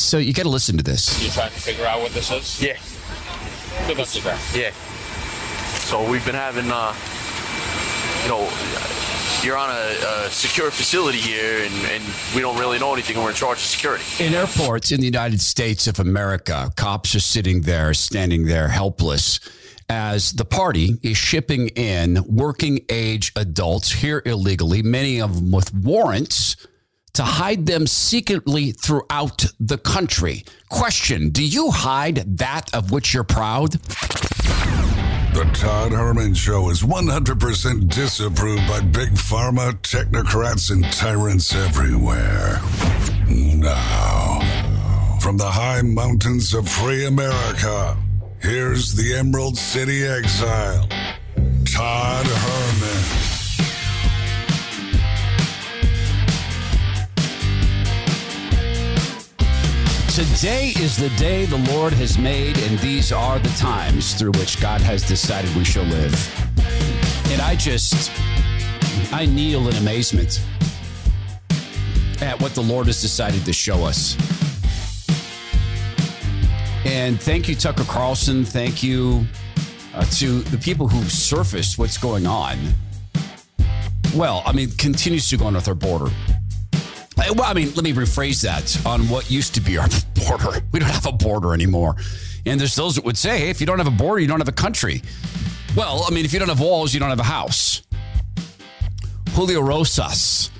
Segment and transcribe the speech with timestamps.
[0.00, 1.22] So you got to listen to this.
[1.22, 2.60] You trying to figure out what this is?
[2.62, 2.76] Yeah,
[3.86, 4.40] Good luck with that.
[4.56, 4.70] yeah.
[5.80, 6.94] So we've been having, uh,
[8.22, 8.50] you know,
[9.42, 13.24] you're on a, a secure facility here, and, and we don't really know anything, and
[13.24, 14.04] we're in charge of security.
[14.24, 19.40] In airports in the United States of America, cops are sitting there, standing there helpless
[19.88, 25.74] as the party is shipping in working age adults here illegally, many of them with
[25.74, 26.54] warrants
[27.14, 30.44] to hide them secretly throughout the country.
[30.68, 33.72] Question Do you hide that of which you're proud?
[35.32, 42.60] The Todd Herman Show is 100% disapproved by big pharma, technocrats, and tyrants everywhere.
[43.28, 44.40] Now,
[45.20, 47.96] from the high mountains of free America,
[48.40, 50.88] here's the Emerald City exile,
[51.64, 53.39] Todd Herman.
[60.20, 64.60] Today is the day the Lord has made, and these are the times through which
[64.60, 66.12] God has decided we shall live.
[67.30, 68.12] And I just,
[69.14, 70.42] I kneel in amazement
[72.20, 74.14] at what the Lord has decided to show us.
[76.84, 78.44] And thank you, Tucker Carlson.
[78.44, 79.24] Thank you
[79.94, 82.58] uh, to the people who surfaced what's going on.
[84.14, 86.10] Well, I mean, continues to go on with our border.
[87.28, 89.88] Well, I mean, let me rephrase that on what used to be our
[90.28, 90.60] border.
[90.72, 91.96] We don't have a border anymore.
[92.46, 94.40] And there's those that would say, hey, if you don't have a border, you don't
[94.40, 95.02] have a country.
[95.76, 97.82] Well, I mean, if you don't have walls, you don't have a house.
[99.30, 100.50] Julio Rosas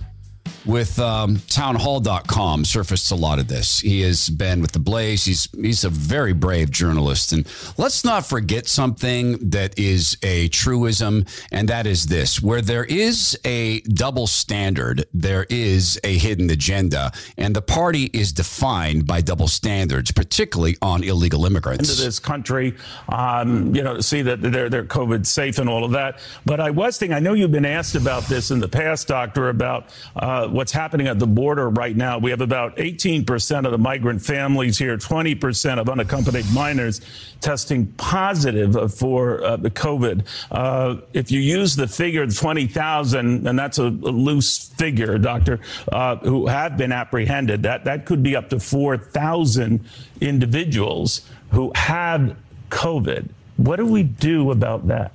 [0.64, 3.80] with um, townhall.com surfaced a lot of this.
[3.80, 5.24] He has been with the Blaze.
[5.24, 7.32] He's he's a very brave journalist.
[7.32, 12.84] And let's not forget something that is a truism, and that is this where there
[12.84, 19.20] is a double standard, there is a hidden agenda, and the party is defined by
[19.20, 21.90] double standards, particularly on illegal immigrants.
[21.90, 22.76] into this country,
[23.08, 26.20] um, you know, see that they're they're COVID safe and all of that.
[26.44, 29.48] But I was thinking, I know you've been asked about this in the past, Doctor,
[29.48, 32.18] about uh, what's happening at the border right now.
[32.18, 37.00] We have about 18% of the migrant families here, 20% of unaccompanied minors
[37.40, 40.26] testing positive for uh, the COVID.
[40.50, 45.60] Uh, if you use the figure 20,000, and that's a, a loose figure, Doctor,
[45.92, 49.84] uh, who have been apprehended, that that could be up to 4,000
[50.20, 52.36] individuals who have
[52.70, 53.28] COVID.
[53.56, 55.12] What do we do about that?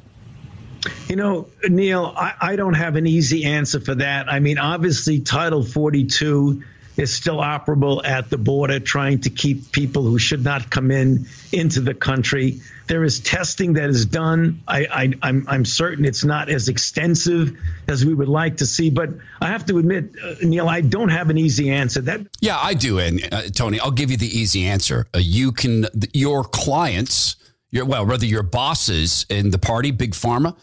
[1.07, 4.31] You know, Neil, I, I don't have an easy answer for that.
[4.31, 6.63] I mean, obviously, Title 42
[6.97, 11.27] is still operable at the border, trying to keep people who should not come in
[11.51, 12.61] into the country.
[12.87, 14.61] There is testing that is done.
[14.67, 17.57] I, I'm certain it's not as extensive
[17.87, 19.09] as we would like to see, but
[19.41, 22.01] I have to admit, uh, Neil, I don't have an easy answer.
[22.01, 22.99] That Yeah, I do.
[22.99, 25.07] And uh, Tony, I'll give you the easy answer.
[25.13, 27.35] Uh, you can, your clients,
[27.71, 30.55] your, well, rather your bosses in the party, Big Pharma,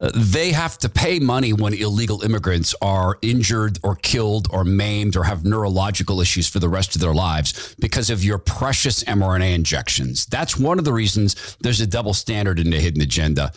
[0.00, 5.24] they have to pay money when illegal immigrants are injured or killed or maimed or
[5.24, 10.26] have neurological issues for the rest of their lives because of your precious mRNA injections.
[10.26, 13.52] That's one of the reasons there's a double standard in the hidden agenda.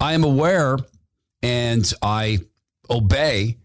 [0.00, 0.78] I am aware
[1.42, 2.40] and I
[2.88, 3.58] obey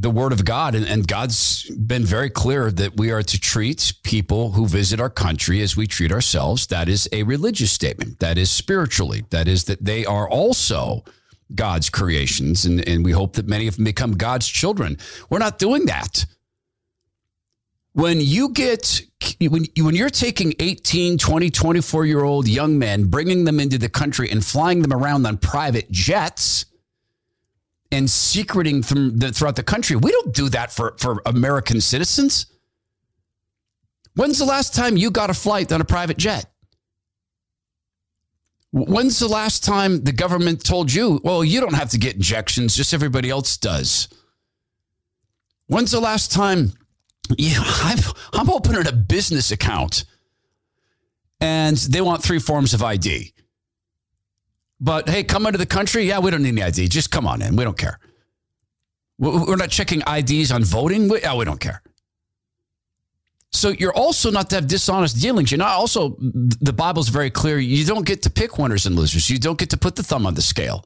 [0.00, 0.74] the word of God.
[0.74, 5.10] And, and God's been very clear that we are to treat people who visit our
[5.10, 6.68] country as we treat ourselves.
[6.68, 8.20] That is a religious statement.
[8.20, 9.24] That is spiritually.
[9.30, 11.04] That is that they are also
[11.54, 12.64] God's creations.
[12.64, 14.98] And, and we hope that many of them become God's children.
[15.30, 16.26] We're not doing that.
[17.94, 19.02] When you get,
[19.40, 23.88] when, when you're taking 18, 20, 24 year old young men, bringing them into the
[23.88, 26.66] country and flying them around on private jets,
[27.90, 29.96] and secreting the, throughout the country.
[29.96, 32.46] We don't do that for, for American citizens.
[34.14, 36.46] When's the last time you got a flight on a private jet?
[38.72, 42.76] When's the last time the government told you, well, you don't have to get injections,
[42.76, 44.08] just everybody else does?
[45.68, 46.72] When's the last time
[47.36, 47.98] you I'm,
[48.32, 50.04] I'm opening a business account
[51.40, 53.32] and they want three forms of ID?
[54.80, 56.04] But hey, come into the country.
[56.04, 56.88] Yeah, we don't need any ID.
[56.88, 57.56] Just come on in.
[57.56, 57.98] We don't care.
[59.18, 61.08] We're not checking IDs on voting.
[61.08, 61.82] We, yeah, we don't care.
[63.50, 65.50] So you're also not to have dishonest dealings.
[65.50, 67.58] You're not also, the Bible's very clear.
[67.58, 69.28] You don't get to pick winners and losers.
[69.28, 70.84] You don't get to put the thumb on the scale.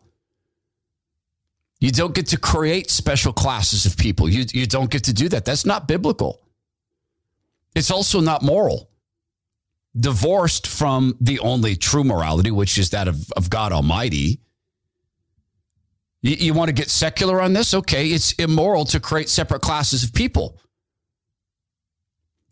[1.80, 4.28] You don't get to create special classes of people.
[4.28, 5.44] You, you don't get to do that.
[5.44, 6.40] That's not biblical.
[7.74, 8.88] It's also not moral
[9.98, 14.40] divorced from the only true morality, which is that of, of God Almighty.
[16.22, 17.74] You, you want to get secular on this?
[17.74, 20.58] Okay, it's immoral to create separate classes of people.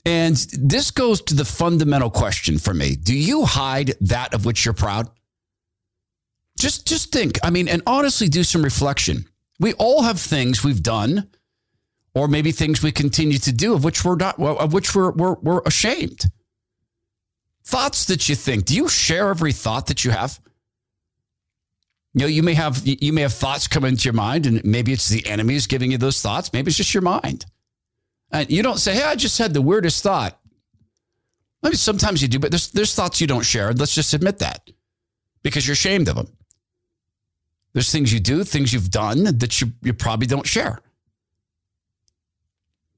[0.04, 2.96] And this goes to the fundamental question for me.
[2.96, 5.10] Do you hide that of which you're proud?
[6.58, 7.38] Just just think.
[7.42, 9.26] I mean, and honestly do some reflection.
[9.60, 11.28] We all have things we've done
[12.14, 15.36] or maybe things we continue to do of which we're not of which we're we're,
[15.42, 16.24] we're ashamed.
[17.70, 18.64] Thoughts that you think.
[18.64, 20.40] Do you share every thought that you have?
[22.14, 24.92] You know, you may have you may have thoughts come into your mind, and maybe
[24.92, 26.52] it's the enemy is giving you those thoughts.
[26.52, 27.46] Maybe it's just your mind.
[28.32, 30.36] And you don't say, "Hey, I just had the weirdest thought."
[31.62, 33.72] Maybe sometimes you do, but there's there's thoughts you don't share.
[33.72, 34.68] Let's just admit that
[35.44, 36.26] because you're ashamed of them.
[37.72, 40.80] There's things you do, things you've done that you, you probably don't share.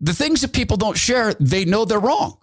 [0.00, 2.38] The things that people don't share, they know they're wrong.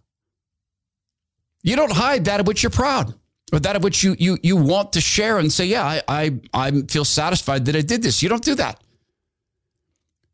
[1.64, 3.14] You don't hide that of which you're proud
[3.52, 6.40] or that of which you you you want to share and say, yeah, I I,
[6.54, 8.22] I feel satisfied that I did this.
[8.22, 8.82] You don't do that.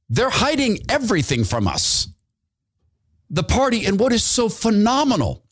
[0.09, 2.07] They're hiding everything from us.
[3.29, 5.43] The party, and what is so phenomenal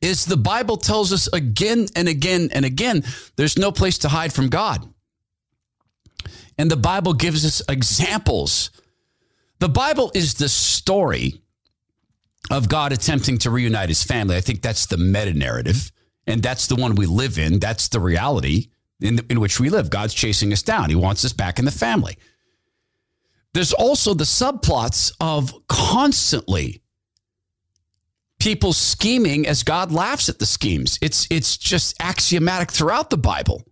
[0.00, 3.02] is the Bible tells us again and again and again,
[3.36, 4.88] there's no place to hide from God.
[6.58, 8.70] And the Bible gives us examples.
[9.58, 11.42] The Bible is the story
[12.50, 14.36] of God attempting to reunite his family.
[14.36, 15.90] I think that's the meta narrative.
[16.26, 17.60] And that's the one we live in.
[17.60, 18.68] That's the reality
[19.00, 19.90] in, in which we live.
[19.90, 20.90] God's chasing us down.
[20.90, 22.16] He wants us back in the family.
[23.52, 26.82] There's also the subplots of constantly
[28.38, 30.98] people scheming as God laughs at the schemes.
[31.00, 33.64] It's it's just axiomatic throughout the Bible.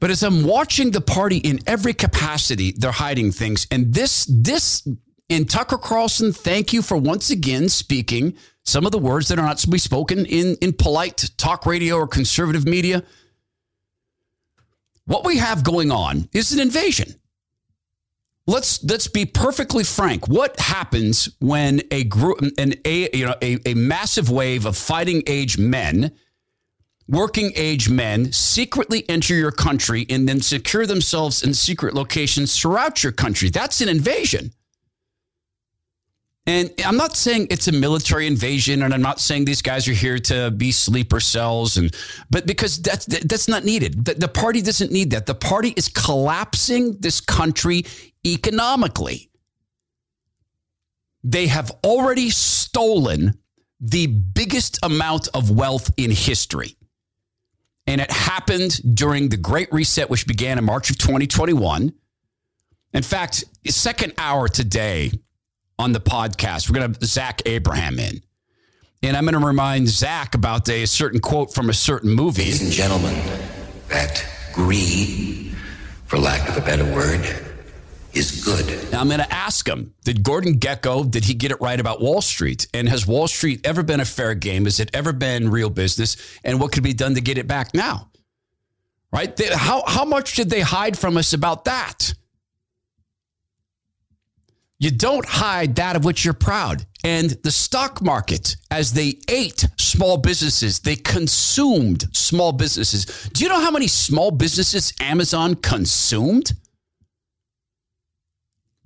[0.00, 3.66] But as I'm watching the party in every capacity, they're hiding things.
[3.70, 4.86] And this this
[5.30, 8.34] and Tucker Carlson, thank you for once again speaking
[8.64, 11.96] some of the words that are not to be spoken in, in polite talk radio
[11.96, 13.02] or conservative media.
[15.06, 17.14] What we have going on is an invasion.
[18.46, 20.26] Let's let's be perfectly frank.
[20.26, 25.22] What happens when a group an a you know a, a massive wave of fighting
[25.26, 26.12] age men,
[27.08, 33.02] working age men secretly enter your country and then secure themselves in secret locations throughout
[33.02, 33.50] your country?
[33.50, 34.52] That's an invasion.
[36.48, 39.92] And I'm not saying it's a military invasion, and I'm not saying these guys are
[39.92, 41.94] here to be sleeper cells, and
[42.30, 44.06] but because that's that's not needed.
[44.06, 45.26] The, the party doesn't need that.
[45.26, 47.84] The party is collapsing this country
[48.26, 49.30] economically.
[51.22, 53.38] They have already stolen
[53.78, 56.76] the biggest amount of wealth in history.
[57.86, 61.92] And it happened during the Great Reset, which began in March of 2021.
[62.94, 65.12] In fact, second hour today,
[65.78, 66.68] on the podcast.
[66.68, 68.20] We're going to have Zach Abraham in.
[69.02, 72.42] And I'm going to remind Zach about a certain quote from a certain movie.
[72.42, 73.14] Ladies and gentlemen,
[73.88, 75.54] that greed,
[76.06, 77.20] for lack of a better word,
[78.12, 78.90] is good.
[78.90, 82.00] Now I'm going to ask him, did Gordon Gekko, did he get it right about
[82.00, 82.66] Wall Street?
[82.74, 84.64] And has Wall Street ever been a fair game?
[84.64, 86.16] Has it ever been real business?
[86.42, 88.10] And what could be done to get it back now?
[89.12, 89.34] Right?
[89.34, 92.14] They, how, how much did they hide from us about that?
[94.80, 96.86] You don't hide that of which you're proud.
[97.02, 103.06] And the stock market, as they ate small businesses, they consumed small businesses.
[103.32, 106.52] Do you know how many small businesses Amazon consumed?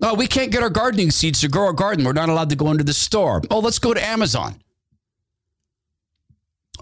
[0.00, 2.04] No, we can't get our gardening seeds to grow our garden.
[2.04, 3.42] We're not allowed to go into the store.
[3.50, 4.56] Oh, let's go to Amazon.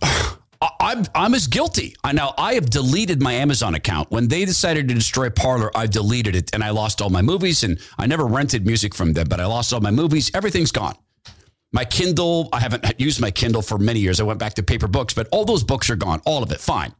[0.81, 1.95] I'm I'm as guilty.
[2.03, 4.11] I now I have deleted my Amazon account.
[4.11, 7.63] When they decided to destroy Parler, I deleted it and I lost all my movies
[7.63, 10.31] and I never rented music from them, but I lost all my movies.
[10.35, 10.97] Everything's gone.
[11.73, 14.21] My Kindle, I haven't used my Kindle for many years.
[14.21, 16.23] I went back to paper books, but all those books are gone.
[16.25, 16.61] All of it.
[16.61, 16.95] Fine.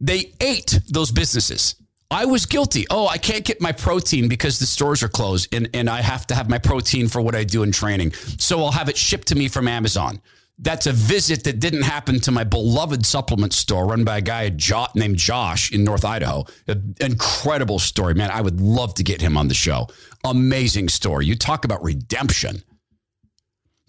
[0.00, 1.76] They ate those businesses.
[2.10, 2.86] I was guilty.
[2.88, 6.26] Oh, I can't get my protein because the stores are closed and, and I have
[6.28, 8.12] to have my protein for what I do in training.
[8.38, 10.20] So I'll have it shipped to me from Amazon.
[10.58, 14.50] That's a visit that didn't happen to my beloved supplement store run by a guy
[14.94, 16.44] named Josh in North Idaho.
[16.66, 18.30] An incredible story, man.
[18.30, 19.88] I would love to get him on the show.
[20.24, 21.26] Amazing story.
[21.26, 22.62] You talk about redemption.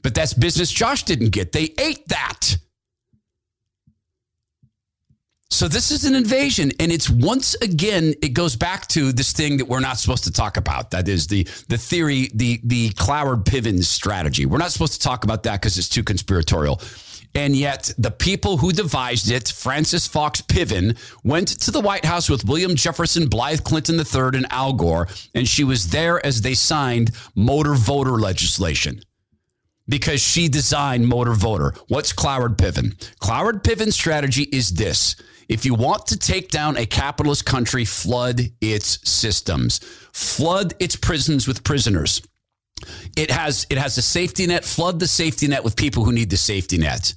[0.03, 1.53] But that's business Josh didn't get.
[1.53, 2.57] They ate that.
[5.49, 9.57] So this is an invasion, and it's once again it goes back to this thing
[9.57, 10.91] that we're not supposed to talk about.
[10.91, 14.45] That is the the theory, the the Cloward Pivens strategy.
[14.45, 16.81] We're not supposed to talk about that because it's too conspiratorial.
[17.33, 22.29] And yet, the people who devised it, Frances Fox Piven, went to the White House
[22.29, 26.55] with William Jefferson, Blythe Clinton III, and Al Gore, and she was there as they
[26.55, 29.01] signed motor voter legislation
[29.87, 31.73] because she designed motor voter.
[31.87, 32.95] What's Cloward Piven?
[33.19, 35.15] Cloward Piven's strategy is this
[35.49, 39.79] if you want to take down a capitalist country, flood its systems,
[40.11, 42.21] flood its prisons with prisoners.
[43.15, 44.63] It has it has a safety net.
[44.63, 47.15] Flood the safety net with people who need the safety net.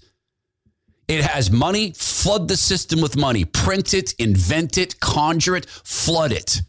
[1.08, 1.92] It has money.
[1.92, 3.44] Flood the system with money.
[3.44, 6.62] Print it, invent it, conjure it, flood it.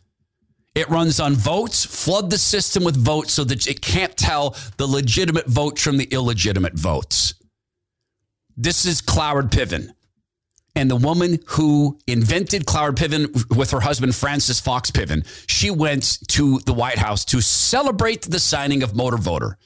[0.74, 1.86] It runs on votes.
[1.86, 6.06] Flood the system with votes so that it can't tell the legitimate votes from the
[6.06, 7.34] illegitimate votes.
[8.58, 9.92] This is Cloward Piven.
[10.76, 16.20] And the woman who invented Cloward Piven with her husband, Frances Fox Piven, she went
[16.30, 19.58] to the White House to celebrate the signing of Motor Voter.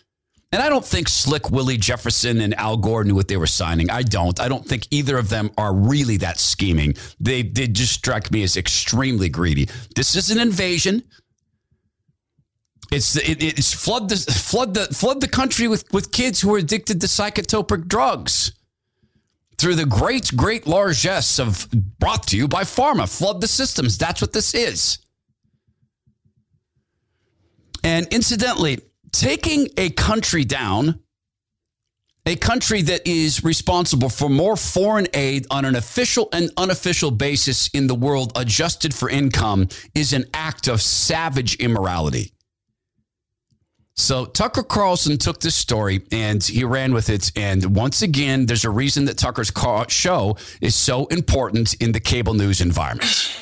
[0.52, 3.90] And I don't think Slick Willie Jefferson and Al Gore knew what they were signing.
[3.90, 4.40] I don't.
[4.40, 6.96] I don't think either of them are really that scheming.
[7.20, 9.68] They, they just strike me as extremely greedy.
[9.96, 11.04] This is an invasion.
[12.92, 16.60] It's it, it's flood the flood the flood the country with with kids who are
[16.60, 18.54] addicted to psychotropic drugs
[19.58, 21.70] through the great, great largesse of
[22.00, 23.08] brought to you by pharma.
[23.08, 23.98] Flood the systems.
[23.98, 25.00] That's what this is.
[27.84, 28.80] And incidentally,
[29.12, 31.00] taking a country down,
[32.26, 37.70] a country that is responsible for more foreign aid on an official and unofficial basis
[37.70, 42.35] in the world, adjusted for income, is an act of savage immorality.
[43.98, 47.32] So Tucker Carlson took this story and he ran with it.
[47.38, 49.54] And once again, there's a reason that Tucker's
[49.88, 53.40] show is so important in the cable news environment.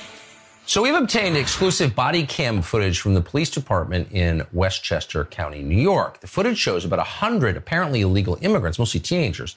[0.68, 5.82] So we've obtained exclusive body cam footage from the police department in Westchester County, New
[5.82, 6.20] York.
[6.20, 9.56] The footage shows about 100 apparently illegal immigrants, mostly teenagers,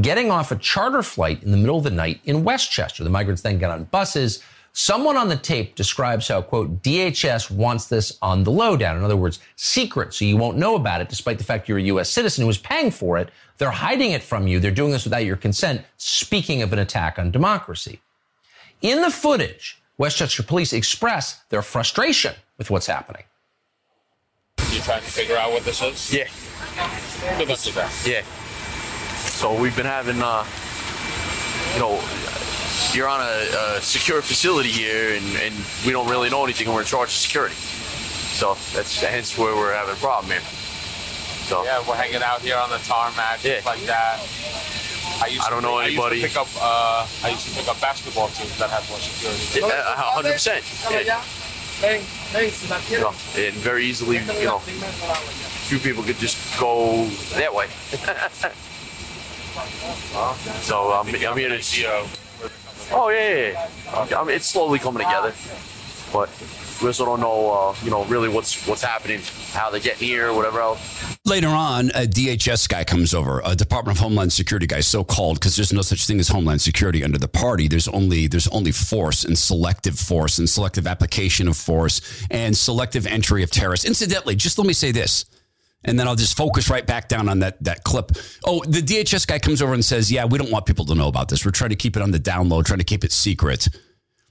[0.00, 3.04] getting off a charter flight in the middle of the night in Westchester.
[3.04, 7.86] The migrants then get on buses Someone on the tape describes how, quote, DHS wants
[7.86, 8.96] this on the lowdown.
[8.96, 11.82] In other words, secret, so you won't know about it, despite the fact you're a
[11.82, 12.10] U.S.
[12.10, 13.30] citizen who is paying for it.
[13.56, 14.60] They're hiding it from you.
[14.60, 15.82] They're doing this without your consent.
[15.96, 18.00] Speaking of an attack on democracy.
[18.80, 23.24] In the footage, Westchester police express their frustration with what's happening.
[24.70, 26.12] You trying to figure out what this is?
[26.12, 26.28] Yeah.
[27.36, 28.06] Give us that.
[28.06, 28.22] Yeah.
[29.16, 30.44] So we've been having, uh,
[31.74, 32.00] you know,
[32.94, 35.54] you're on a, a secure facility here, and, and,
[35.84, 37.54] we don't really know anything, and we're in charge of security.
[37.54, 40.40] So that's hence where we're having a problem here.
[41.48, 43.60] So yeah, we're hanging out here on the tarmac, yeah.
[43.64, 44.20] like that.
[45.22, 46.16] I, used I don't know play, anybody.
[46.16, 48.88] I used to pick up, uh, I used to pick up basketball teams that have
[48.90, 49.60] more security.
[49.60, 50.64] Yeah, hundred percent.
[50.90, 51.22] Yeah.
[52.90, 57.66] You know, and very easily, you know, few people could just go that way.
[60.60, 61.86] so um, I'm here to see.
[61.86, 62.04] Uh,
[62.90, 64.20] Oh yeah, yeah, yeah.
[64.20, 65.34] I mean, it's slowly coming together,
[66.12, 66.30] but
[66.80, 69.20] we also don't know, uh, you know, really what's what's happening,
[69.52, 71.18] how they get here, whatever else.
[71.24, 75.38] Later on, a DHS guy comes over, a Department of Homeland Security guy, so called
[75.38, 77.68] because there's no such thing as Homeland Security under the party.
[77.68, 83.06] There's only there's only force and selective force and selective application of force and selective
[83.06, 83.84] entry of terrorists.
[83.84, 85.24] Incidentally, just let me say this
[85.84, 88.12] and then I'll just focus right back down on that that clip.
[88.44, 91.08] Oh, the DHS guy comes over and says, "Yeah, we don't want people to know
[91.08, 91.44] about this.
[91.44, 93.68] We're trying to keep it on the down low, trying to keep it secret."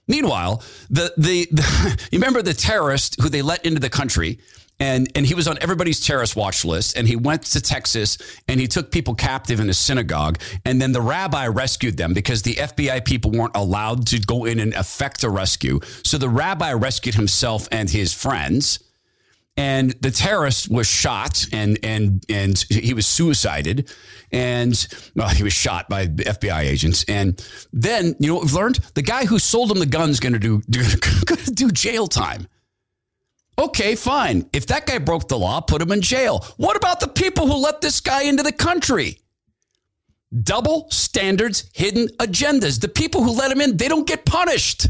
[0.08, 4.40] Meanwhile, the the, the you remember the terrorist who they let into the country
[4.80, 8.60] and and he was on everybody's terrorist watch list and he went to Texas and
[8.60, 12.56] he took people captive in a synagogue and then the rabbi rescued them because the
[12.56, 17.16] FBI people weren't allowed to go in and effect a rescue so the rabbi rescued
[17.16, 18.80] himself and his friends
[19.58, 23.92] and the terrorist was shot and and and he was suicided.
[24.32, 27.04] And well, he was shot by FBI agents.
[27.08, 28.76] And then you know what we've learned?
[28.94, 30.62] The guy who sold him the gun's going to do
[31.26, 32.48] going to do jail time.
[33.60, 34.48] Okay fine.
[34.54, 36.46] If that guy broke the law put him in jail.
[36.58, 39.18] What about the people who let this guy into the country?
[40.44, 42.80] Double standards hidden agendas.
[42.80, 44.88] The people who let him in they don't get punished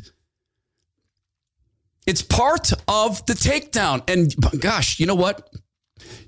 [2.08, 4.10] it's part of the takedown.
[4.10, 5.54] And gosh, you know what?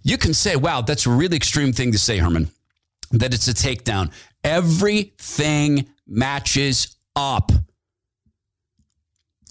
[0.04, 2.50] You can say, wow, that's a really extreme thing to say, Herman,
[3.12, 4.12] that it's a takedown.
[4.44, 7.52] Everything matches up.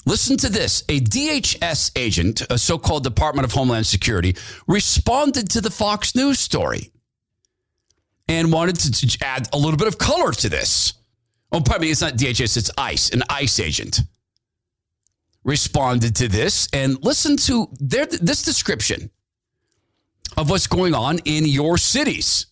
[0.05, 0.85] Listen to this.
[0.89, 6.39] A DHS agent, a so called Department of Homeland Security, responded to the Fox News
[6.39, 6.93] story
[8.27, 10.93] and wanted to add a little bit of color to this.
[11.53, 14.01] Oh, pardon me, it's not DHS, it's ICE, an ICE agent
[15.45, 19.11] responded to this and listen to their, this description
[20.37, 22.47] of what's going on in your cities.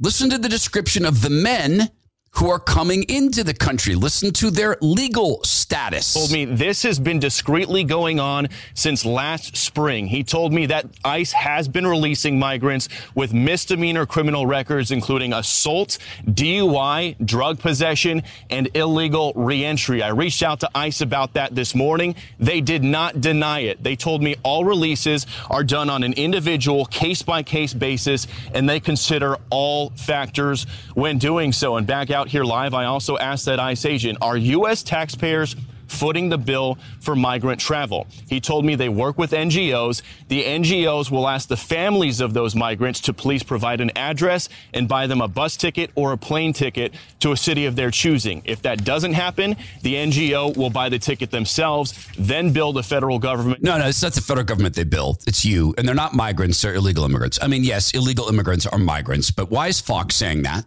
[0.00, 1.90] Listen to the description of the men
[2.36, 3.94] who are coming into the country.
[3.94, 6.12] Listen to their legal status.
[6.12, 10.06] Told me this has been discreetly going on since last spring.
[10.06, 15.96] He told me that ICE has been releasing migrants with misdemeanor criminal records, including assault,
[16.26, 20.02] DUI, drug possession, and illegal reentry.
[20.02, 22.16] I reached out to ICE about that this morning.
[22.38, 23.82] They did not deny it.
[23.82, 28.68] They told me all releases are done on an individual case by case basis and
[28.68, 31.76] they consider all factors when doing so.
[31.76, 34.82] And back out here live, I also asked that ICE agent, are U.S.
[34.82, 35.56] taxpayers
[35.88, 38.06] footing the bill for migrant travel.
[38.28, 40.02] He told me they work with NGOs.
[40.28, 44.88] The NGOs will ask the families of those migrants to please provide an address and
[44.88, 48.42] buy them a bus ticket or a plane ticket to a city of their choosing.
[48.44, 53.18] If that doesn't happen, the NGO will buy the ticket themselves, then bill the federal
[53.18, 53.62] government.
[53.62, 55.18] No, no, it's not the federal government they bill.
[55.26, 55.74] It's you.
[55.78, 57.38] And they're not migrants, they're illegal immigrants.
[57.40, 60.66] I mean, yes, illegal immigrants are migrants, but why is Fox saying that?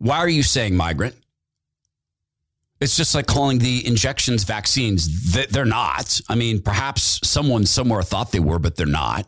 [0.00, 1.14] Why are you saying migrant?
[2.80, 5.34] It's just like calling the injections vaccines.
[5.50, 6.18] They're not.
[6.30, 9.26] I mean, perhaps someone somewhere thought they were, but they're not.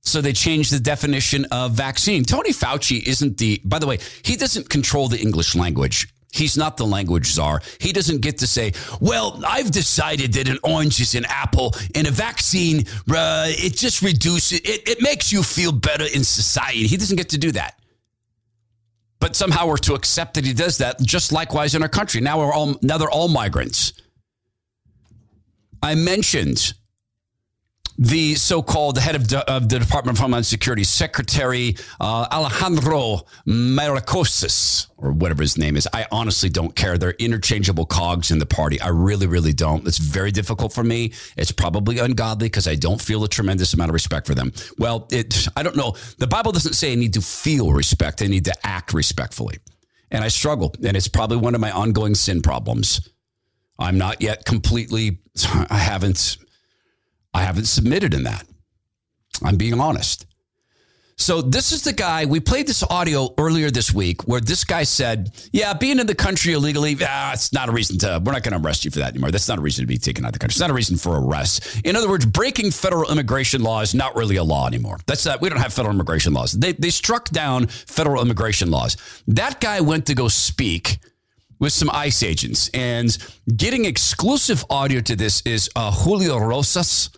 [0.00, 2.24] So they changed the definition of vaccine.
[2.24, 6.08] Tony Fauci isn't the, by the way, he doesn't control the English language.
[6.32, 7.60] He's not the language czar.
[7.78, 12.06] He doesn't get to say, well, I've decided that an orange is an apple and
[12.06, 16.86] a vaccine, uh, it just reduces, it, it makes you feel better in society.
[16.86, 17.74] He doesn't get to do that.
[19.20, 22.20] But somehow we're to accept that he does that, just likewise in our country.
[22.20, 23.92] Now we're all now they're all migrants.
[25.82, 26.74] I mentioned
[28.00, 35.12] the so-called head of, of, the Department of Homeland Security, Secretary uh, Alejandro Mayorkas, or
[35.12, 35.86] whatever his name is.
[35.92, 36.96] I honestly don't care.
[36.96, 38.80] They're interchangeable cogs in the party.
[38.80, 39.86] I really, really don't.
[39.86, 41.12] It's very difficult for me.
[41.36, 44.54] It's probably ungodly because I don't feel a tremendous amount of respect for them.
[44.78, 45.46] Well, it.
[45.54, 45.94] I don't know.
[46.16, 48.22] The Bible doesn't say I need to feel respect.
[48.22, 49.58] I need to act respectfully,
[50.10, 50.74] and I struggle.
[50.82, 53.10] And it's probably one of my ongoing sin problems.
[53.78, 55.18] I'm not yet completely.
[55.70, 56.38] I haven't
[57.32, 58.44] I haven't submitted in that.
[59.42, 60.26] I'm being honest.
[61.20, 64.84] So this is the guy we played this audio earlier this week where this guy
[64.84, 68.22] said, "Yeah, being in the country illegally, ah, it's not a reason to.
[68.24, 69.30] We're not going to arrest you for that anymore.
[69.30, 70.54] That's not a reason to be taken out of the country.
[70.54, 71.82] It's not a reason for arrest.
[71.84, 74.98] In other words, breaking federal immigration law is not really a law anymore.
[75.06, 75.42] That's that.
[75.42, 76.52] We don't have federal immigration laws.
[76.52, 78.96] They they struck down federal immigration laws.
[79.28, 80.98] That guy went to go speak."
[81.58, 83.14] With some ICE agents and
[83.54, 87.10] getting exclusive audio to this is uh, Julio Rosas,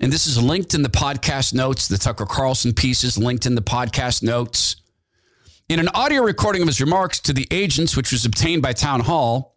[0.00, 1.86] and this is linked in the podcast notes.
[1.86, 4.76] The Tucker Carlson piece is linked in the podcast notes.
[5.68, 9.56] In an audio recording of his remarks to the agents, which was obtained by Townhall,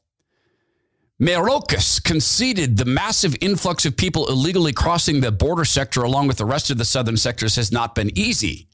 [1.19, 6.45] Mayorkas conceded the massive influx of people illegally crossing the border sector along with the
[6.45, 8.67] rest of the southern sectors has not been easy.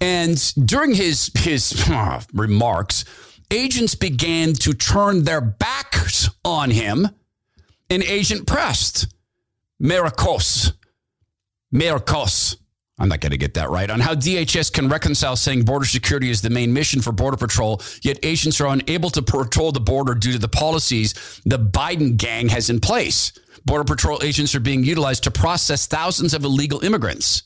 [0.00, 3.04] And during his, his uh, remarks,
[3.50, 7.08] agents began to turn their backs on him,
[7.88, 9.13] and agent pressed.
[9.82, 10.72] Miracos.
[11.72, 12.56] Miracos.
[12.98, 13.90] I'm not going to get that right.
[13.90, 17.82] On how DHS can reconcile saying border security is the main mission for Border Patrol,
[18.02, 22.48] yet agents are unable to patrol the border due to the policies the Biden gang
[22.50, 23.32] has in place.
[23.64, 27.42] Border Patrol agents are being utilized to process thousands of illegal immigrants.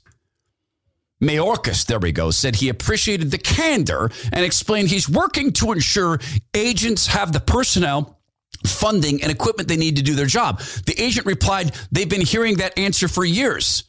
[1.23, 6.21] Mayorkas, there we go, said he appreciated the candor and explained he's working to ensure
[6.55, 8.18] agents have the personnel
[8.67, 10.61] funding and equipment they need to do their job.
[10.87, 13.85] The agent replied, They've been hearing that answer for years.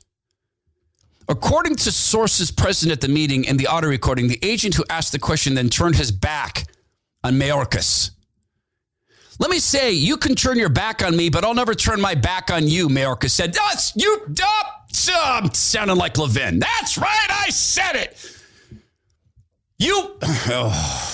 [1.28, 5.12] According to sources present at the meeting and the audio recording, the agent who asked
[5.12, 6.66] the question then turned his back
[7.24, 8.12] on Mayorkas.
[9.40, 12.14] Let me say, you can turn your back on me, but I'll never turn my
[12.16, 13.54] back on you, Mayorkas said.
[13.54, 14.48] That's you dumb,
[15.24, 16.60] um, sounding like Levin.
[16.60, 18.38] That's right, I said it.
[19.78, 20.18] You.
[20.52, 21.09] Oh.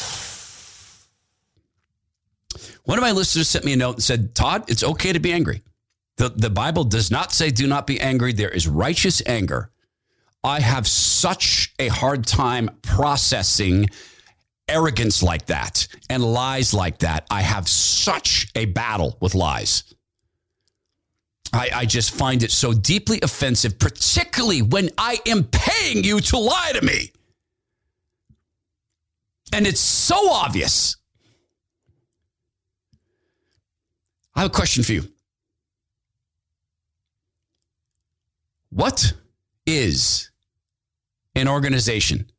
[2.85, 5.33] One of my listeners sent me a note and said, Todd, it's okay to be
[5.33, 5.61] angry.
[6.17, 8.31] The, the Bible does not say do not be angry.
[8.31, 9.71] There is righteous anger.
[10.43, 13.89] I have such a hard time processing
[14.67, 17.25] arrogance like that and lies like that.
[17.29, 19.83] I have such a battle with lies.
[21.51, 26.37] I, I, just find it so deeply offensive, particularly when I am paying you to
[26.37, 27.11] lie to me.
[29.53, 30.97] And it's so obvious.
[34.35, 35.03] I have a question for you.
[38.69, 39.13] What
[39.65, 40.29] is
[41.35, 42.29] an organization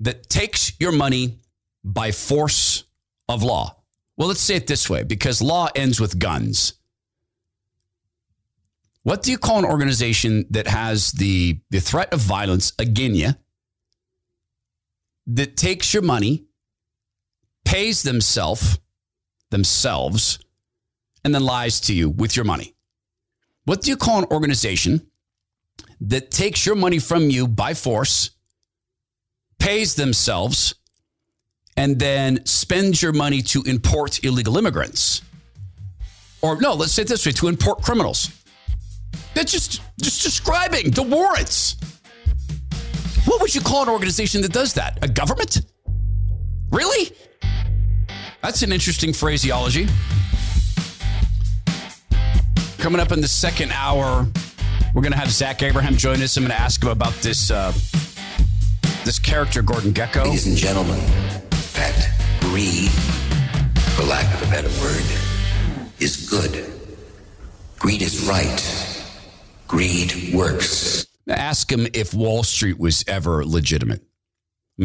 [0.00, 1.40] that takes your money
[1.82, 2.84] by force
[3.28, 3.76] of law?
[4.16, 6.74] Well, let's say it this way because law ends with guns.
[9.02, 13.30] What do you call an organization that has the, the threat of violence against you
[15.26, 16.44] that takes your money,
[17.64, 18.78] pays themselves
[19.52, 20.40] themselves,
[21.24, 22.74] and then lies to you with your money?
[23.64, 25.06] What do you call an organization
[26.00, 28.30] that takes your money from you by force,
[29.60, 30.74] pays themselves,
[31.76, 35.22] and then spends your money to import illegal immigrants?
[36.42, 38.30] Or no, let's say it this way to import criminals.
[39.34, 41.76] That's just just describing the warrants.
[43.24, 44.98] What would you call an organization that does that?
[45.02, 45.62] A government?
[46.72, 47.12] Really?
[48.42, 49.86] That's an interesting phraseology.
[52.78, 54.26] Coming up in the second hour,
[54.92, 56.36] we're going to have Zach Abraham join us.
[56.36, 57.72] I'm going to ask him about this uh,
[59.04, 60.24] this character, Gordon Gekko.
[60.24, 60.98] Ladies and gentlemen,
[61.74, 62.90] that greed,
[63.94, 65.04] for lack of a better word,
[66.00, 66.66] is good.
[67.78, 69.04] Greed is right.
[69.68, 71.06] Greed works.
[71.28, 74.02] Ask him if Wall Street was ever legitimate.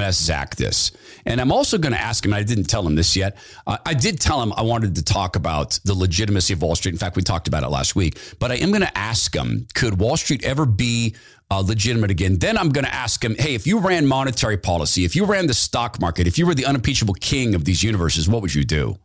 [0.02, 0.92] Ask Zach this.
[1.26, 3.38] And I'm also going to ask him, I didn't tell him this yet.
[3.66, 6.94] Uh, I did tell him I wanted to talk about the legitimacy of Wall Street.
[6.94, 8.18] In fact, we talked about it last week.
[8.40, 11.16] But I am going to ask him, could Wall Street ever be
[11.52, 12.40] uh, legitimate again?
[12.40, 15.48] Then I'm going to ask him, hey, if you ran monetary policy, if you ran
[15.48, 18.64] the stock market, if you were the unimpeachable king of these universes, what would you
[18.64, 18.98] do?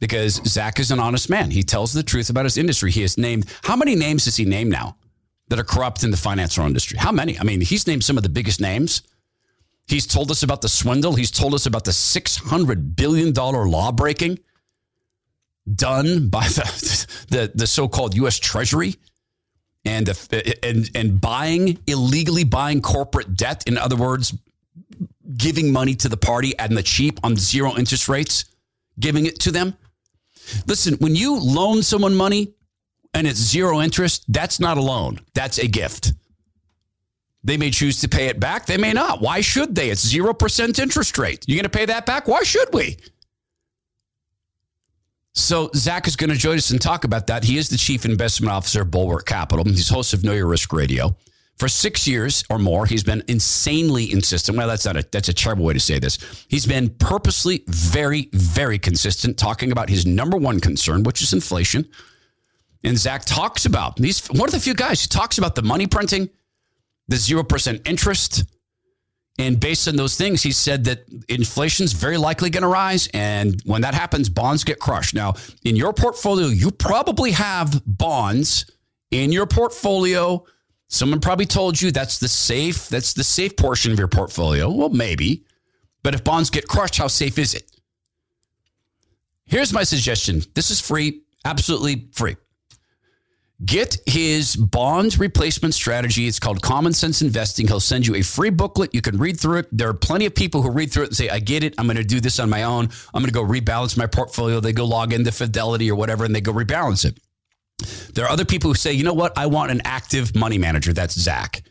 [0.00, 1.50] Because Zach is an honest man.
[1.50, 2.90] He tells the truth about his industry.
[2.90, 4.96] He has named, how many names has he named now
[5.48, 6.98] that are corrupt in the financial industry?
[6.98, 7.38] How many?
[7.38, 9.02] I mean, he's named some of the biggest names.
[9.88, 11.14] He's told us about the swindle.
[11.14, 14.38] He's told us about the $600 billion law breaking
[15.74, 18.38] done by the, the, the so called U.S.
[18.38, 18.96] Treasury
[19.84, 23.64] and, the, and, and buying, illegally buying corporate debt.
[23.66, 24.34] In other words,
[25.36, 28.44] giving money to the party and the cheap on zero interest rates,
[29.00, 29.74] giving it to them.
[30.66, 32.54] Listen, when you loan someone money
[33.14, 36.12] and it's zero interest, that's not a loan, that's a gift.
[37.48, 38.66] They may choose to pay it back.
[38.66, 39.22] They may not.
[39.22, 39.88] Why should they?
[39.88, 41.46] It's 0% interest rate.
[41.48, 42.28] You're going to pay that back?
[42.28, 42.98] Why should we?
[45.32, 47.44] So, Zach is going to join us and talk about that.
[47.44, 49.64] He is the chief investment officer of Bulwark Capital.
[49.64, 51.16] He's host of Know Your Risk Radio.
[51.56, 54.58] For six years or more, he's been insanely insistent.
[54.58, 56.44] Well, that's not a that's a terrible way to say this.
[56.48, 61.88] He's been purposely very, very consistent, talking about his number one concern, which is inflation.
[62.84, 65.86] And Zach talks about he's one of the few guys who talks about the money
[65.86, 66.28] printing,
[67.08, 68.44] the 0% interest.
[69.38, 73.08] And based on those things, he said that inflation's very likely going to rise.
[73.14, 75.14] And when that happens, bonds get crushed.
[75.14, 78.70] Now, in your portfolio, you probably have bonds
[79.10, 80.44] in your portfolio.
[80.88, 84.70] Someone probably told you that's the safe, that's the safe portion of your portfolio.
[84.70, 85.44] Well, maybe.
[86.02, 87.70] But if bonds get crushed, how safe is it?
[89.44, 90.42] Here's my suggestion.
[90.54, 92.36] This is free, absolutely free.
[93.64, 96.28] Get his bond replacement strategy.
[96.28, 97.66] It's called Common Sense Investing.
[97.66, 98.94] He'll send you a free booklet.
[98.94, 99.68] You can read through it.
[99.72, 101.74] There are plenty of people who read through it and say, I get it.
[101.76, 102.88] I'm going to do this on my own.
[103.12, 104.60] I'm going to go rebalance my portfolio.
[104.60, 107.18] They go log into Fidelity or whatever and they go rebalance it.
[108.14, 109.36] There are other people who say, you know what?
[109.36, 110.92] I want an active money manager.
[110.92, 111.62] That's Zach.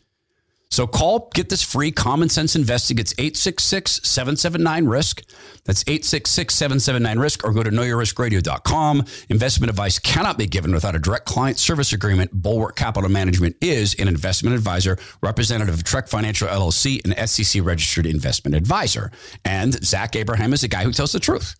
[0.69, 2.99] So call, get this free common sense investing.
[2.99, 5.23] It's 866 779 risk.
[5.63, 9.05] That's 866 779 risk or go to knowyourriskradio.com.
[9.29, 12.31] Investment advice cannot be given without a direct client service agreement.
[12.33, 18.05] Bulwark Capital Management is an investment advisor, representative of Trek Financial LLC, an SEC registered
[18.05, 19.11] investment advisor.
[19.45, 21.55] And Zach Abraham is a guy who tells the truth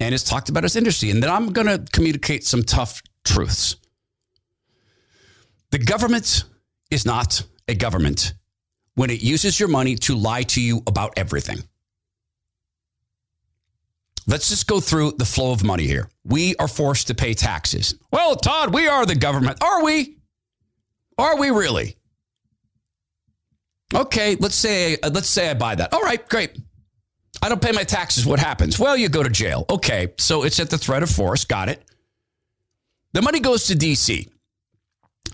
[0.00, 1.10] and has talked about his industry.
[1.10, 3.76] And then I'm going to communicate some tough truths.
[5.70, 6.44] The government
[6.90, 8.34] is not a government
[8.94, 11.58] when it uses your money to lie to you about everything.
[14.26, 16.08] Let's just go through the flow of money here.
[16.24, 17.94] We are forced to pay taxes.
[18.12, 19.62] Well, Todd, we are the government.
[19.62, 20.18] Are we?
[21.18, 21.96] Are we really?
[23.94, 25.92] Okay, let's say uh, let's say I buy that.
[25.92, 26.56] All right, great.
[27.42, 28.26] I don't pay my taxes.
[28.26, 28.78] What happens?
[28.78, 29.64] Well, you go to jail.
[29.68, 31.44] Okay, so it's at the threat of force.
[31.44, 31.82] Got it.
[33.12, 34.28] The money goes to DC.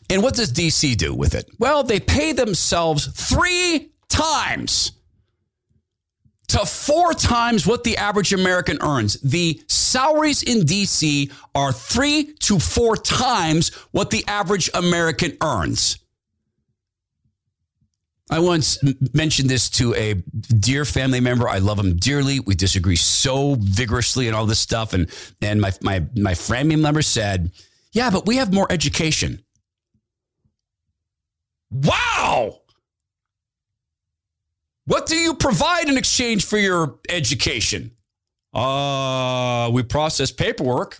[0.09, 1.49] And what does DC do with it?
[1.59, 4.93] Well, they pay themselves three times
[6.49, 9.21] to four times what the average American earns.
[9.21, 15.99] The salaries in DC are three to four times what the average American earns.
[18.29, 18.79] I once
[19.15, 21.49] mentioned this to a dear family member.
[21.49, 22.41] I love him dearly.
[22.41, 24.95] We disagree so vigorously and all this stuff.
[24.95, 25.09] And,
[25.41, 27.53] and my, my, my family member said,
[27.93, 29.45] Yeah, but we have more education.
[31.83, 32.61] Wow.
[34.87, 37.91] What do you provide in exchange for your education?
[38.55, 40.99] Uh, we process paperwork.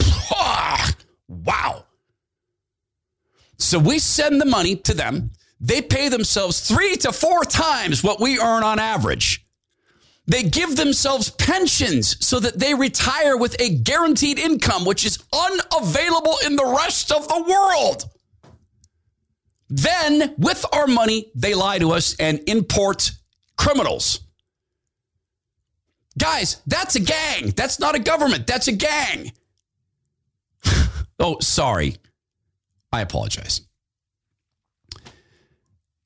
[1.28, 1.84] wow.
[3.58, 5.30] So we send the money to them.
[5.60, 9.44] they pay themselves three to four times what we earn on average.
[10.26, 16.36] They give themselves pensions so that they retire with a guaranteed income, which is unavailable
[16.46, 18.04] in the rest of the world.
[19.70, 23.12] Then, with our money, they lie to us and import
[23.56, 24.20] criminals.
[26.18, 27.50] Guys, that's a gang.
[27.56, 28.48] That's not a government.
[28.48, 29.32] That's a gang.
[31.20, 31.96] oh, sorry.
[32.92, 33.60] I apologize.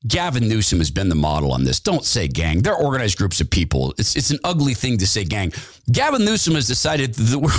[0.06, 1.80] Gavin Newsom has been the model on this.
[1.80, 2.60] Don't say gang.
[2.60, 3.94] They're organized groups of people.
[3.96, 5.52] It's, it's an ugly thing to say gang.
[5.90, 7.52] Gavin Newsom has decided that word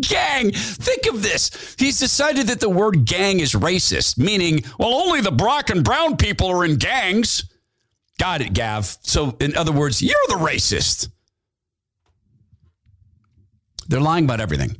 [0.00, 1.74] gang, think of this.
[1.78, 6.16] He's decided that the word gang is racist, meaning, well, only the black and brown
[6.16, 7.44] people are in gangs.
[8.18, 8.98] Got it, Gav.
[9.02, 11.08] So, in other words, you're the racist.
[13.88, 14.76] They're lying about everything.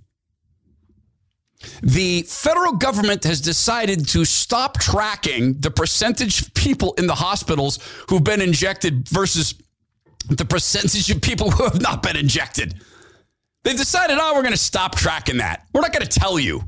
[1.82, 7.78] The federal government has decided to stop tracking the percentage of people in the hospitals
[8.08, 9.54] who've been injected versus
[10.28, 12.80] the percentage of people who have not been injected.
[13.64, 15.66] They've decided, oh, we're going to stop tracking that.
[15.72, 16.62] We're not going to tell you.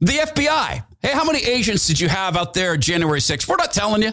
[0.00, 3.46] The FBI, hey, how many agents did you have out there January 6th?
[3.48, 4.12] We're not telling you.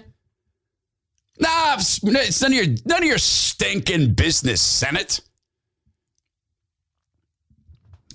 [1.39, 5.21] Nah, it's none of your, none of your stinking business, Senate.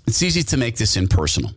[0.07, 1.53] It's easy to make this impersonal.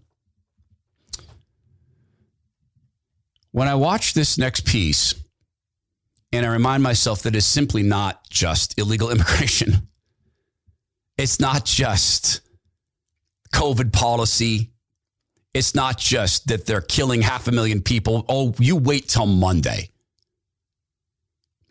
[3.52, 5.16] When I watch this next piece,
[6.32, 9.88] and I remind myself that it's simply not just illegal immigration,
[11.18, 12.42] it's not just
[13.54, 14.72] COVID policy.
[15.54, 18.26] It's not just that they're killing half a million people.
[18.28, 19.90] Oh, you wait till Monday.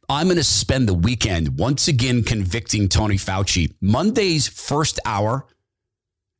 [0.09, 3.75] I'm going to spend the weekend once again convicting Tony Fauci.
[3.81, 5.47] Monday's first hour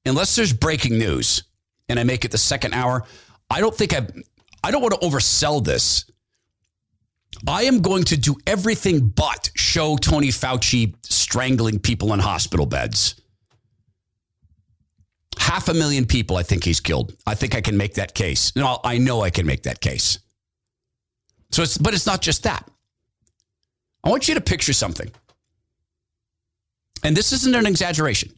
[0.07, 1.45] unless there's breaking news
[1.89, 3.05] and I make it the second hour,
[3.51, 4.07] I don't think I
[4.63, 6.11] I don't want to oversell this.
[7.47, 13.21] I am going to do everything but show Tony Fauci strangling people in hospital beds.
[15.39, 17.15] Half a million people, I think he's killed.
[17.27, 18.55] I think I can make that case.
[18.57, 20.19] No, I know I can make that case.
[21.51, 22.69] So it's, but it's not just that.
[24.03, 25.11] I want you to picture something.
[27.03, 28.33] And this isn't an exaggeration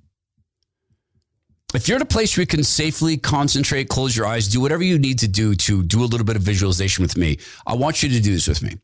[1.76, 4.82] if you're in a place where you can safely concentrate, close your eyes, do whatever
[4.82, 8.02] you need to do to do a little bit of visualization with me, I want
[8.02, 8.76] you to do this with me.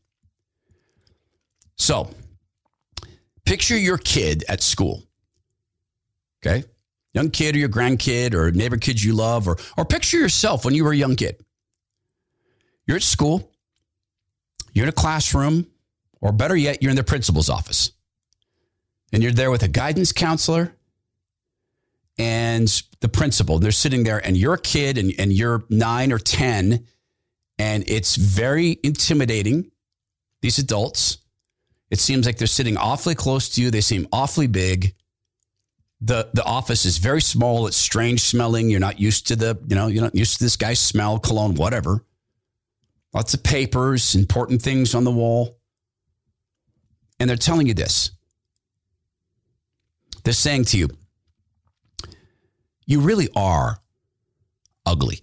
[1.75, 2.09] So,
[3.45, 5.03] picture your kid at school.
[6.45, 6.63] Okay?
[7.13, 10.73] Young kid or your grandkid or neighbor kids you love, or, or picture yourself when
[10.73, 11.43] you were a young kid.
[12.85, 13.49] You're at school,
[14.73, 15.67] you're in a classroom,
[16.19, 17.91] or better yet, you're in the principal's office.
[19.11, 20.75] And you're there with a guidance counselor
[22.17, 22.67] and
[22.99, 23.55] the principal.
[23.55, 26.85] And They're sitting there, and you're a kid and, and you're nine or 10,
[27.59, 29.71] and it's very intimidating.
[30.41, 31.19] These adults,
[31.93, 33.69] it seems like they're sitting awfully close to you.
[33.69, 34.95] They seem awfully big.
[36.01, 37.67] The, the office is very small.
[37.67, 38.71] It's strange smelling.
[38.71, 41.53] You're not used to the, you know, you're not used to this guy's smell, cologne,
[41.53, 42.03] whatever.
[43.13, 45.59] Lots of papers, important things on the wall.
[47.19, 48.09] And they're telling you this.
[50.23, 50.89] They're saying to you,
[52.87, 53.77] you really are
[54.83, 55.21] ugly.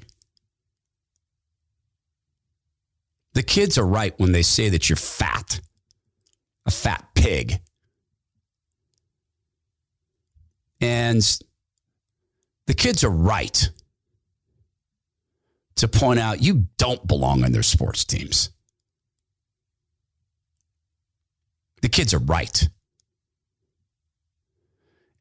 [3.33, 5.61] The kids are right when they say that you're fat,
[6.67, 7.61] a fat pig.
[10.81, 11.23] And
[12.67, 13.69] the kids are right
[15.77, 18.51] to point out you don't belong on their sports teams.
[21.83, 22.69] The kids are right.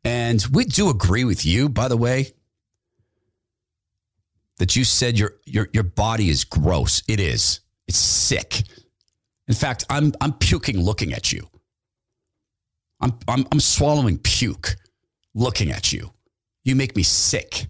[0.04, 2.34] And we do agree with you, by the way,
[4.58, 7.04] that you said your your your body is gross.
[7.08, 7.62] It is.
[7.88, 8.63] It's sick.
[9.49, 11.49] In fact, I'm I'm puking looking at you.
[13.01, 14.75] I'm I'm, I'm swallowing puke
[15.33, 16.13] looking at you.
[16.63, 17.65] You make me sick.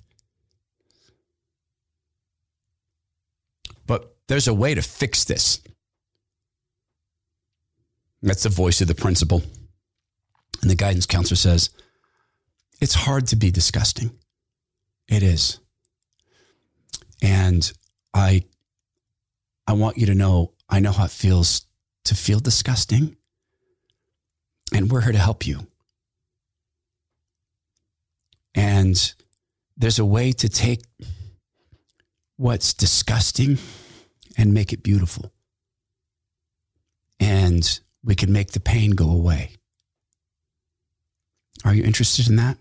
[3.87, 5.61] But there's a way to fix this.
[8.21, 9.41] That's the voice of the principal.
[10.61, 11.69] And the guidance counselor says,
[12.81, 14.11] it's hard to be disgusting.
[15.07, 15.59] It is.
[17.21, 17.71] And
[18.13, 18.43] I
[19.65, 21.65] I want you to know I know how it feels
[22.05, 23.15] to feel disgusting.
[24.73, 25.67] And we're here to help you.
[28.55, 29.13] And
[29.77, 30.81] there's a way to take
[32.37, 33.57] what's disgusting
[34.37, 35.31] and make it beautiful.
[37.19, 39.51] And we can make the pain go away.
[41.65, 42.57] Are you interested in that?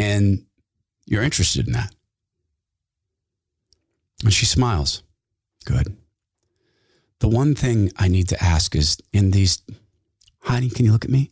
[0.00, 0.46] and
[1.06, 1.94] you're interested in that.
[4.24, 5.02] And she smiles.
[5.64, 5.96] Good.
[7.20, 9.62] The one thing I need to ask is in these,
[10.40, 11.30] honey, can you look at me?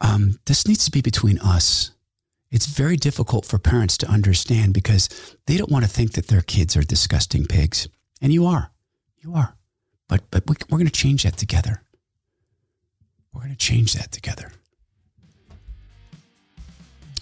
[0.00, 1.92] Um, this needs to be between us.
[2.50, 5.08] It's very difficult for parents to understand because
[5.46, 7.88] they don't want to think that their kids are disgusting pigs.
[8.20, 8.70] And you are.
[9.18, 9.56] You are.
[10.08, 11.82] But, but we, we're going to change that together.
[13.32, 14.52] We're going to change that together.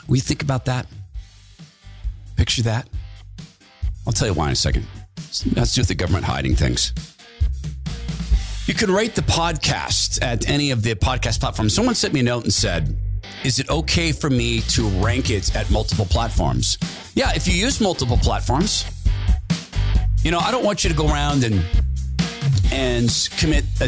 [0.08, 0.86] We think about that.
[2.36, 2.88] Picture that.
[4.06, 4.86] I'll tell you why in a second.
[5.54, 6.92] Let's do with the government hiding things.
[8.66, 11.74] You can rate the podcast at any of the podcast platforms.
[11.74, 12.96] Someone sent me a note and said,
[13.44, 16.78] Is it okay for me to rank it at multiple platforms?
[17.14, 18.84] Yeah, if you use multiple platforms,
[20.22, 21.62] you know, I don't want you to go around and
[22.72, 23.84] and commit a,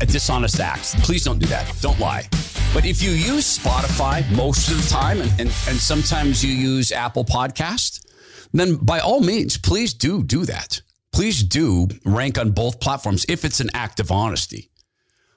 [0.00, 0.96] a dishonest act.
[1.02, 1.72] Please don't do that.
[1.80, 2.28] Don't lie.
[2.72, 6.92] But if you use Spotify most of the time, and, and, and sometimes you use
[6.92, 8.06] Apple Podcast,
[8.52, 10.80] then by all means, please do do that.
[11.12, 14.70] Please do rank on both platforms if it's an act of honesty.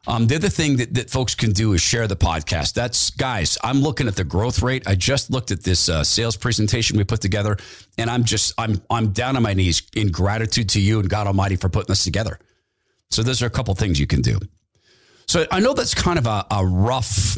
[0.05, 2.73] Um, the other thing that, that folks can do is share the podcast.
[2.73, 3.57] That's guys.
[3.63, 4.85] I'm looking at the growth rate.
[4.85, 7.57] I just looked at this uh, sales presentation we put together,
[7.97, 11.25] and I'm just I'm I'm down on my knees in gratitude to you and God
[11.27, 12.37] Almighty for putting this together.
[13.11, 14.39] So those are a couple things you can do.
[15.27, 17.37] So I know that's kind of a, a rough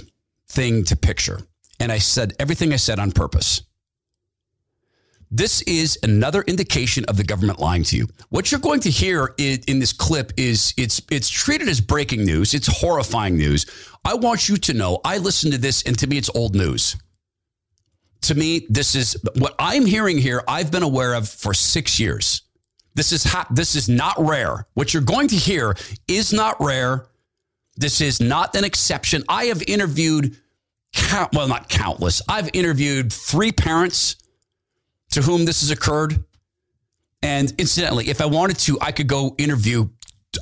[0.49, 1.41] thing to picture.
[1.79, 3.61] And I said everything I said on purpose.
[5.31, 8.07] This is another indication of the government lying to you.
[8.29, 12.25] What you're going to hear in, in, this clip is it's it's treated as breaking
[12.25, 12.53] news.
[12.53, 13.65] It's horrifying news.
[14.03, 16.95] I want you to know I listened to this and to me it's old news.
[18.21, 22.43] To me this is what I'm hearing here I've been aware of for 6 years.
[22.93, 24.67] This is ha- this is not rare.
[24.73, 25.75] What you're going to hear
[26.07, 27.07] is not rare.
[27.75, 29.23] This is not an exception.
[29.27, 30.37] I have interviewed,
[30.93, 32.21] count, well, not countless.
[32.29, 34.15] I've interviewed three parents
[35.15, 36.25] to whom this has occurred.
[37.21, 39.87] And incidentally, if I wanted to, I could go interview,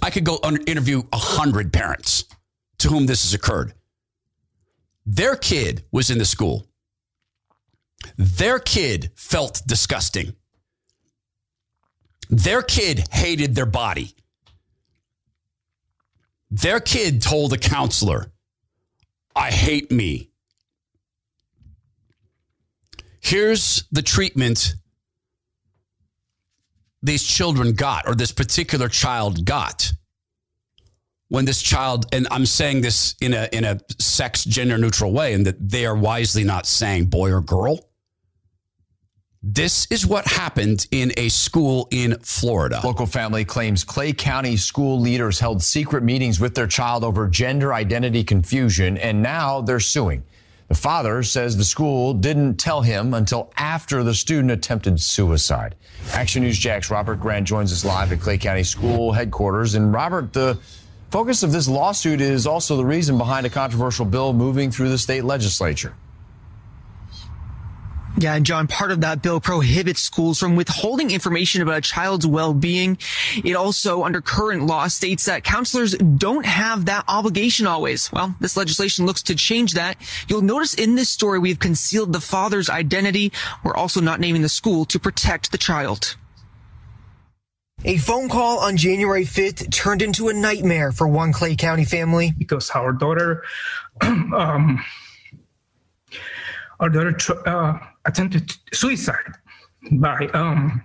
[0.02, 2.26] I could go interview a hundred parents
[2.80, 3.76] to whom this has occurred.
[5.06, 6.66] Their kid was in the school.
[8.18, 10.34] Their kid felt disgusting.
[12.32, 14.16] Their kid hated their body.
[16.50, 18.32] Their kid told a counselor,
[19.36, 20.32] I hate me.
[23.24, 24.76] Here's the treatment
[27.02, 29.92] these children got, or this particular child got.
[31.30, 35.34] When this child, and I'm saying this in a in a sex gender neutral way,
[35.34, 37.90] and that they are wisely not saying boy or girl.
[39.42, 42.80] This is what happened in a school in Florida.
[42.84, 47.74] Local family claims Clay County school leaders held secret meetings with their child over gender
[47.74, 50.24] identity confusion, and now they're suing.
[50.74, 55.76] The father says the school didn't tell him until after the student attempted suicide.
[56.14, 59.76] Action News Jax Robert Grant joins us live at Clay County School headquarters.
[59.76, 60.58] And Robert, the
[61.12, 64.98] focus of this lawsuit is also the reason behind a controversial bill moving through the
[64.98, 65.94] state legislature.
[68.18, 72.28] Yeah, and John, part of that bill prohibits schools from withholding information about a child's
[72.28, 72.98] well-being.
[73.44, 78.12] It also, under current law, states that counselors don't have that obligation always.
[78.12, 79.98] Well, this legislation looks to change that.
[80.28, 83.32] You'll notice in this story we've concealed the father's identity.
[83.64, 86.16] We're also not naming the school to protect the child.
[87.86, 92.32] A phone call on January 5th turned into a nightmare for one Clay County family.
[92.38, 93.44] Because our daughter,
[94.02, 94.82] um,
[96.80, 99.34] our daughter uh, attempted suicide
[99.92, 100.84] by um,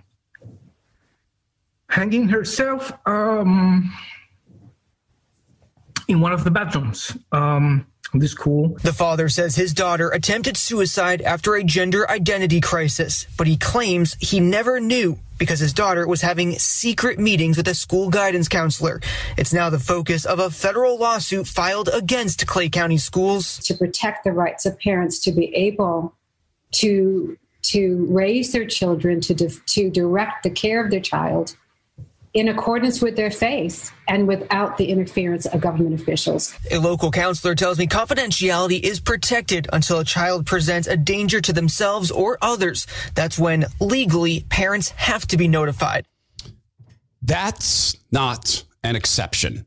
[1.89, 3.91] hanging herself um,
[6.07, 8.77] in one of the bathrooms um, of the school.
[8.81, 14.15] The father says his daughter attempted suicide after a gender identity crisis, but he claims
[14.19, 18.99] he never knew because his daughter was having secret meetings with a school guidance counselor.
[19.37, 23.57] It's now the focus of a federal lawsuit filed against Clay County schools.
[23.59, 26.13] To protect the rights of parents to be able
[26.71, 31.55] to to raise their children to to direct the care of their child
[32.33, 36.53] in accordance with their faith and without the interference of government officials.
[36.71, 41.51] A local counselor tells me confidentiality is protected until a child presents a danger to
[41.51, 42.85] themselves or others.
[43.15, 46.05] That's when legally parents have to be notified.
[47.21, 49.65] That's not an exception.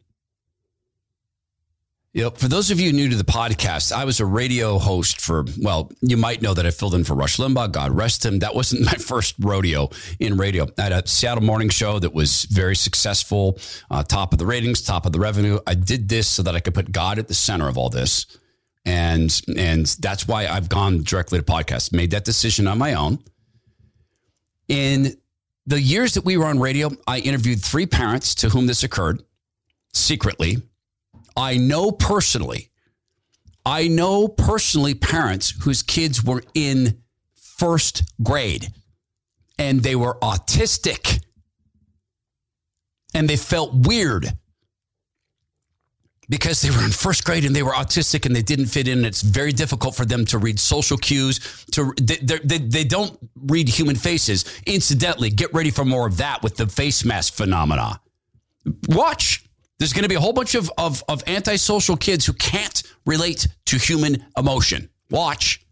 [2.15, 5.47] Know, for those of you new to the podcast, I was a radio host for,
[5.59, 7.73] well, you might know that I filled in for Rush Limbaugh.
[7.73, 8.41] God rest him.
[8.41, 9.89] That wasn't my first rodeo
[10.21, 10.67] in radio.
[10.79, 13.59] I had a Seattle morning show that was very successful,
[13.91, 15.59] uh, top of the ratings, top of the revenue.
[15.67, 18.27] I did this so that I could put God at the center of all this.
[18.85, 23.21] And, and that's why I've gone directly to podcast, made that decision on my own.
[24.69, 25.17] In
[25.67, 29.23] the years that we were on radio, I interviewed three parents to whom this occurred
[29.95, 30.59] secretly.
[31.37, 32.71] I know personally,
[33.65, 37.03] I know personally parents whose kids were in
[37.35, 38.69] first grade
[39.59, 41.23] and they were autistic
[43.15, 44.27] and they felt weird
[46.29, 49.05] because they were in first grade and they were autistic and they didn't fit in.
[49.05, 51.67] It's very difficult for them to read social cues.
[51.73, 54.45] To they, they, they don't read human faces.
[54.67, 58.01] Incidentally, get ready for more of that with the face mask phenomena.
[58.89, 59.45] Watch.
[59.83, 63.49] There's going to be a whole bunch of, of, of antisocial kids who can't relate
[63.65, 64.89] to human emotion.
[65.11, 65.67] Watch.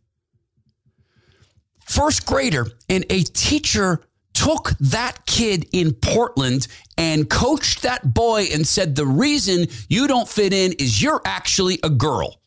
[1.87, 4.01] First grader and a teacher
[4.35, 6.67] took that kid in Portland
[6.99, 11.79] and coached that boy and said, The reason you don't fit in is you're actually
[11.85, 12.41] a girl.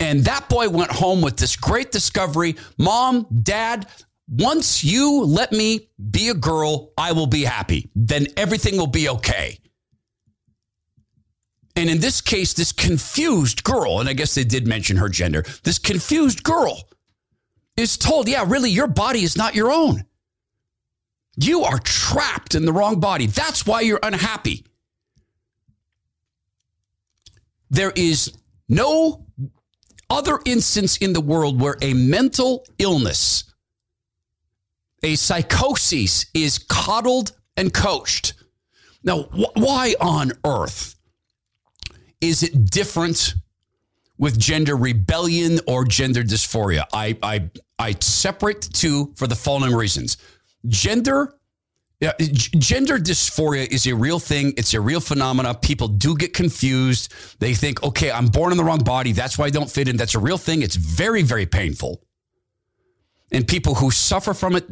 [0.00, 3.86] And that boy went home with this great discovery Mom, Dad,
[4.26, 7.90] once you let me be a girl, I will be happy.
[7.94, 9.58] Then everything will be okay.
[11.78, 15.44] And in this case, this confused girl, and I guess they did mention her gender,
[15.62, 16.88] this confused girl
[17.76, 20.04] is told, yeah, really, your body is not your own.
[21.36, 23.26] You are trapped in the wrong body.
[23.26, 24.66] That's why you're unhappy.
[27.70, 28.32] There is
[28.68, 29.26] no
[30.10, 33.54] other instance in the world where a mental illness,
[35.04, 38.34] a psychosis, is coddled and coached.
[39.04, 40.96] Now, wh- why on earth
[42.20, 43.34] is it different
[44.18, 46.84] with gender rebellion or gender dysphoria?
[46.92, 50.16] I, I, I separate two for the following reasons.
[50.66, 51.38] Gender
[52.00, 54.54] yeah, gender dysphoria is a real thing.
[54.56, 55.52] It's a real phenomena.
[55.54, 57.12] People do get confused.
[57.40, 59.10] They think, okay, I'm born in the wrong body.
[59.10, 59.96] That's why I don't fit in.
[59.96, 60.62] That's a real thing.
[60.62, 62.00] It's very, very painful.
[63.32, 64.64] And people who suffer from it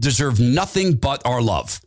[0.00, 1.80] deserve nothing but our love.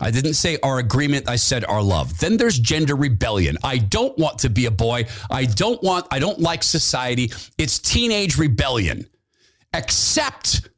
[0.00, 1.28] I didn't say our agreement.
[1.28, 2.18] I said our love.
[2.18, 3.58] Then there's gender rebellion.
[3.62, 5.06] I don't want to be a boy.
[5.30, 7.32] I don't want, I don't like society.
[7.58, 9.06] It's teenage rebellion.
[9.74, 10.68] Except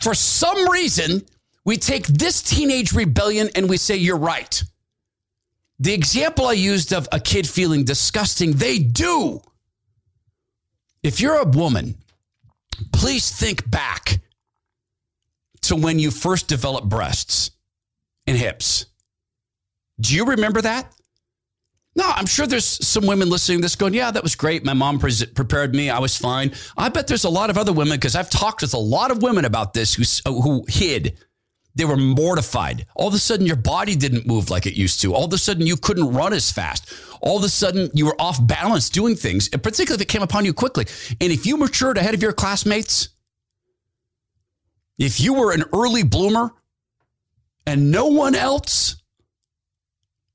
[0.00, 1.22] for some reason,
[1.64, 4.62] we take this teenage rebellion and we say, you're right.
[5.78, 9.42] The example I used of a kid feeling disgusting, they do.
[11.02, 11.96] If you're a woman,
[12.92, 14.20] please think back
[15.62, 17.50] to when you first developed breasts
[18.26, 18.86] and hips.
[20.00, 20.92] Do you remember that?
[21.94, 24.64] No, I'm sure there's some women listening to this going, yeah, that was great.
[24.64, 25.90] My mom pre- prepared me.
[25.90, 26.52] I was fine.
[26.76, 29.22] I bet there's a lot of other women because I've talked with a lot of
[29.22, 31.18] women about this who, who hid
[31.74, 32.86] they were mortified.
[32.94, 35.14] All of a sudden, your body didn't move like it used to.
[35.14, 36.92] All of a sudden, you couldn't run as fast.
[37.22, 40.44] All of a sudden, you were off balance doing things, particularly if it came upon
[40.44, 40.86] you quickly.
[41.20, 43.08] And if you matured ahead of your classmates,
[44.98, 46.52] if you were an early bloomer
[47.66, 48.96] and no one else,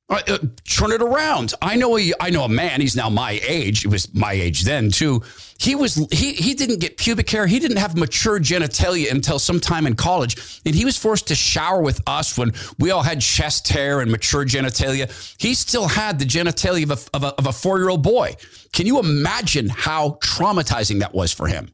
[0.09, 1.53] uh, uh, turn it around.
[1.61, 2.79] I know a, I know a man.
[2.79, 3.83] He's now my age.
[3.83, 5.21] It was my age then too.
[5.59, 7.45] He was he he didn't get pubic hair.
[7.45, 11.81] He didn't have mature genitalia until sometime in college, and he was forced to shower
[11.81, 15.11] with us when we all had chest hair and mature genitalia.
[15.41, 18.35] He still had the genitalia of a, of a, of a four year old boy.
[18.71, 21.73] Can you imagine how traumatizing that was for him?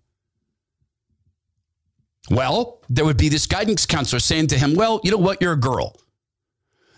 [2.29, 5.41] Well, there would be this guidance counselor saying to him, "Well, you know what?
[5.41, 5.99] You're a girl."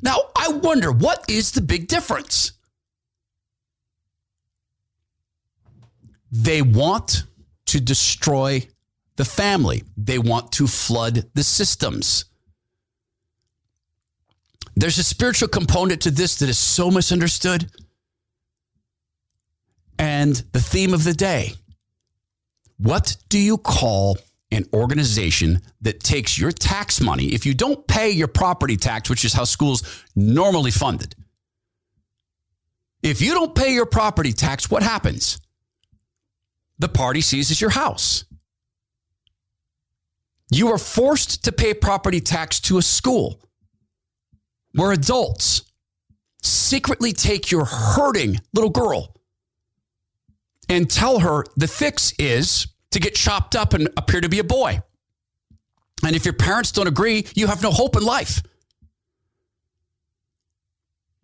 [0.01, 2.51] Now, I wonder what is the big difference?
[6.32, 7.23] They want
[7.67, 8.67] to destroy
[9.15, 12.26] the family, they want to flood the systems.
[14.76, 17.71] There's a spiritual component to this that is so misunderstood.
[19.97, 21.55] And the theme of the day
[22.78, 24.17] what do you call
[24.55, 29.25] an organization that takes your tax money, if you don't pay your property tax, which
[29.25, 31.15] is how schools normally funded,
[33.03, 35.39] if you don't pay your property tax, what happens?
[36.79, 38.25] The party seizes your house.
[40.51, 43.41] You are forced to pay property tax to a school
[44.73, 45.63] where adults
[46.41, 49.15] secretly take your hurting little girl
[50.69, 54.43] and tell her the fix is to get chopped up and appear to be a
[54.43, 54.81] boy.
[56.05, 58.41] And if your parents don't agree, you have no hope in life.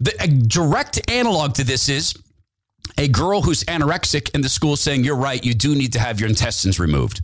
[0.01, 0.11] The
[0.47, 2.13] direct analog to this is
[2.97, 6.19] a girl who's anorexic in the school saying, You're right, you do need to have
[6.19, 7.21] your intestines removed.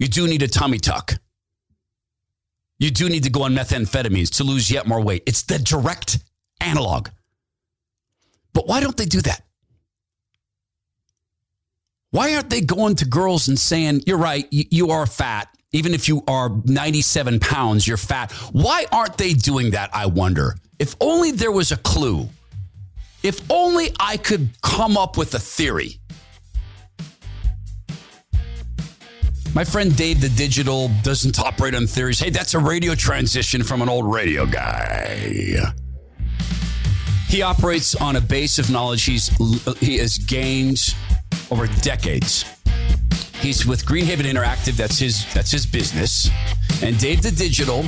[0.00, 1.12] You do need a tummy tuck.
[2.80, 5.22] You do need to go on methamphetamines to lose yet more weight.
[5.26, 6.18] It's the direct
[6.60, 7.10] analog.
[8.52, 9.44] But why don't they do that?
[12.14, 15.48] Why aren't they going to girls and saying, you're right, you, you are fat.
[15.72, 18.30] Even if you are 97 pounds, you're fat.
[18.52, 19.90] Why aren't they doing that?
[19.92, 20.54] I wonder.
[20.78, 22.28] If only there was a clue.
[23.24, 25.98] If only I could come up with a theory.
[29.52, 32.20] My friend Dave the Digital doesn't operate on theories.
[32.20, 35.72] Hey, that's a radio transition from an old radio guy.
[37.26, 39.36] He operates on a base of knowledge he's
[39.80, 40.94] he has gained
[41.50, 42.44] over decades.
[43.40, 44.76] He's with Greenhaven Interactive.
[44.76, 46.30] That's his that's his business.
[46.82, 47.84] And Dave the Digital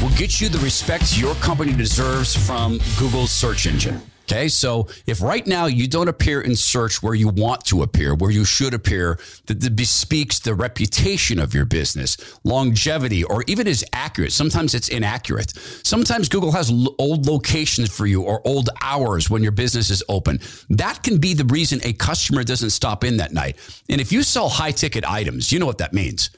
[0.00, 4.00] will get you the respect your company deserves from Google's search engine.
[4.32, 8.14] Okay, so if right now you don't appear in search where you want to appear,
[8.14, 13.84] where you should appear, that, bespeaks the reputation of your business, longevity, or even is
[13.92, 14.32] accurate.
[14.32, 15.52] Sometimes it's inaccurate.
[15.82, 20.02] Sometimes Google has l- old locations for you or old hours when your business is
[20.08, 20.40] open.
[20.70, 23.58] That can be the reason a customer doesn't stop in that night.
[23.90, 26.30] And if you sell high ticket items, you know what that means.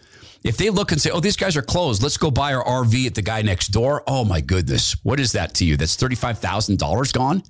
[0.43, 3.07] If they look and say, oh, these guys are closed, let's go buy our RV
[3.07, 4.03] at the guy next door.
[4.09, 4.97] Oh my goodness.
[5.05, 5.77] What is that to you?
[5.77, 7.45] That's $35,000 gone?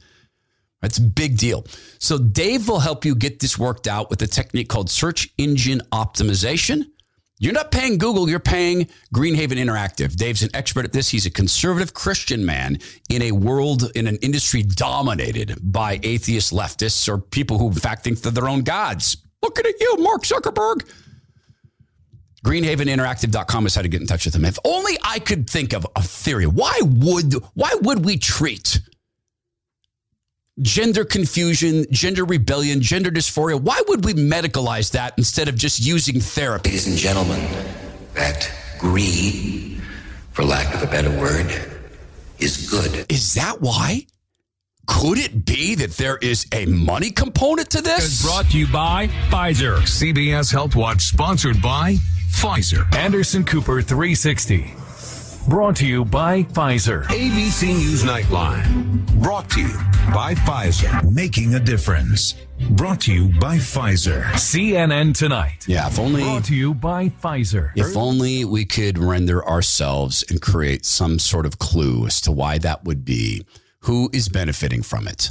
[0.84, 1.66] That's a big deal.
[1.98, 5.80] So Dave will help you get this worked out with a technique called search engine
[5.92, 6.84] optimization.
[7.38, 10.14] You're not paying Google, you're paying Greenhaven Interactive.
[10.14, 11.08] Dave's an expert at this.
[11.08, 17.08] He's a conservative Christian man in a world, in an industry dominated by atheist leftists
[17.08, 19.16] or people who, in fact, think they're their own gods.
[19.42, 20.86] Looking at you, Mark Zuckerberg.
[22.44, 24.44] GreenhavenInteractive.com is how to get in touch with him.
[24.44, 26.46] If only I could think of a theory.
[26.46, 28.80] Why would why would we treat
[30.60, 33.60] gender confusion, gender rebellion, gender dysphoria.
[33.60, 36.70] Why would we medicalize that instead of just using therapy?
[36.70, 37.40] Ladies and gentlemen,
[38.14, 39.80] that greed,
[40.32, 41.46] for lack of a better word,
[42.38, 43.10] is good.
[43.10, 44.06] Is that why?
[44.86, 48.04] Could it be that there is a money component to this?
[48.04, 49.78] Is brought to you by Pfizer.
[49.78, 51.94] CBS Health Watch sponsored by
[52.30, 52.94] Pfizer.
[52.94, 54.74] Anderson Cooper 360.
[55.48, 57.04] Brought to you by Pfizer.
[57.04, 59.06] ABC News Nightline.
[59.22, 59.74] Brought to you
[60.12, 61.12] by Pfizer.
[61.12, 62.34] Making a difference.
[62.70, 64.24] Brought to you by Pfizer.
[64.32, 65.66] CNN Tonight.
[65.68, 66.22] Yeah, if only.
[66.22, 67.72] Brought to you by Pfizer.
[67.76, 72.56] If only we could render ourselves and create some sort of clue as to why
[72.58, 73.44] that would be.
[73.80, 75.30] Who is benefiting from it?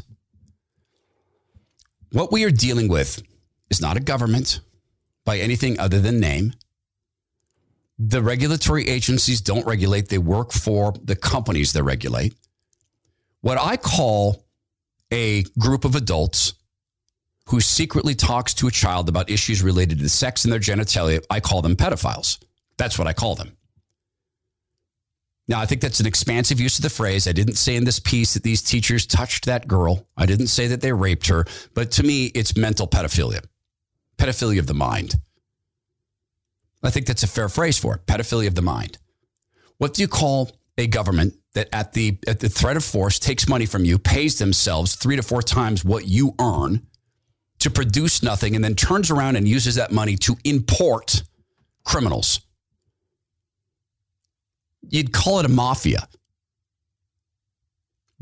[2.12, 3.24] What we are dealing with
[3.72, 4.60] is not a government
[5.26, 6.54] by anything other than name.
[8.00, 12.34] The regulatory agencies don't regulate, they work for the companies that regulate.
[13.42, 14.46] What I call
[15.12, 16.54] a group of adults
[17.48, 21.40] who secretly talks to a child about issues related to sex and their genitalia, I
[21.40, 22.44] call them pedophiles.
[22.78, 23.56] That's what I call them.
[25.48, 27.28] Now, I think that's an expansive use of the phrase.
[27.28, 30.08] I didn't say in this piece that these teachers touched that girl.
[30.16, 31.46] I didn't say that they raped her.
[31.74, 33.44] But to me, it's mental pedophilia,
[34.18, 35.16] pedophilia of the mind.
[36.84, 38.98] I think that's a fair phrase for it pedophilia of the mind.
[39.78, 43.48] What do you call a government that at the, at the threat of force takes
[43.48, 46.86] money from you, pays themselves three to four times what you earn
[47.60, 51.24] to produce nothing, and then turns around and uses that money to import
[51.86, 52.42] criminals?
[54.90, 56.08] you'd call it a mafia.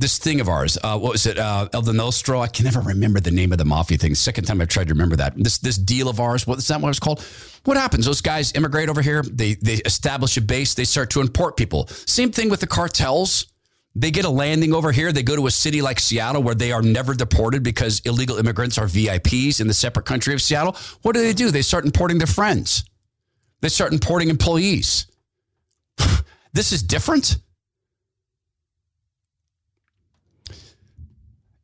[0.01, 1.37] This thing of ours, uh, what was it?
[1.37, 2.41] Uh, El Nostro.
[2.41, 4.15] I can never remember the name of the mafia thing.
[4.15, 5.35] Second time I've tried to remember that.
[5.37, 6.47] This this deal of ours.
[6.47, 6.81] What is that?
[6.81, 7.21] What it's called?
[7.65, 8.07] What happens?
[8.07, 9.21] Those guys immigrate over here.
[9.21, 10.73] They they establish a base.
[10.73, 11.85] They start to import people.
[12.07, 13.45] Same thing with the cartels.
[13.93, 15.11] They get a landing over here.
[15.11, 18.79] They go to a city like Seattle where they are never deported because illegal immigrants
[18.79, 20.75] are VIPs in the separate country of Seattle.
[21.03, 21.51] What do they do?
[21.51, 22.85] They start importing their friends.
[23.61, 25.05] They start importing employees.
[26.53, 27.37] this is different.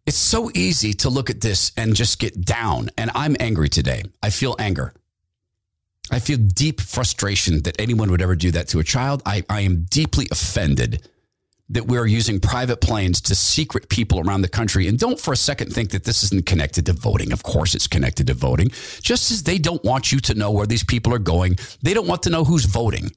[0.07, 2.89] It's so easy to look at this and just get down.
[2.97, 4.03] And I'm angry today.
[4.23, 4.93] I feel anger.
[6.09, 9.21] I feel deep frustration that anyone would ever do that to a child.
[9.25, 11.05] I, I am deeply offended
[11.67, 14.87] that we're using private planes to secret people around the country.
[14.87, 17.33] And don't for a second think that this isn't connected to voting.
[17.33, 18.69] Of course, it's connected to voting.
[19.01, 22.07] Just as they don't want you to know where these people are going, they don't
[22.07, 23.11] want to know who's voting.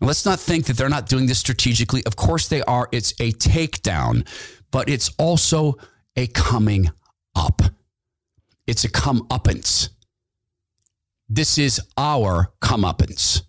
[0.00, 2.04] Let's not think that they're not doing this strategically.
[2.06, 2.88] Of course they are.
[2.90, 4.26] It's a takedown,
[4.70, 5.76] but it's also
[6.16, 6.90] a coming
[7.34, 7.60] up.
[8.66, 9.90] It's a comeuppance.
[11.28, 13.42] This is our comeuppance.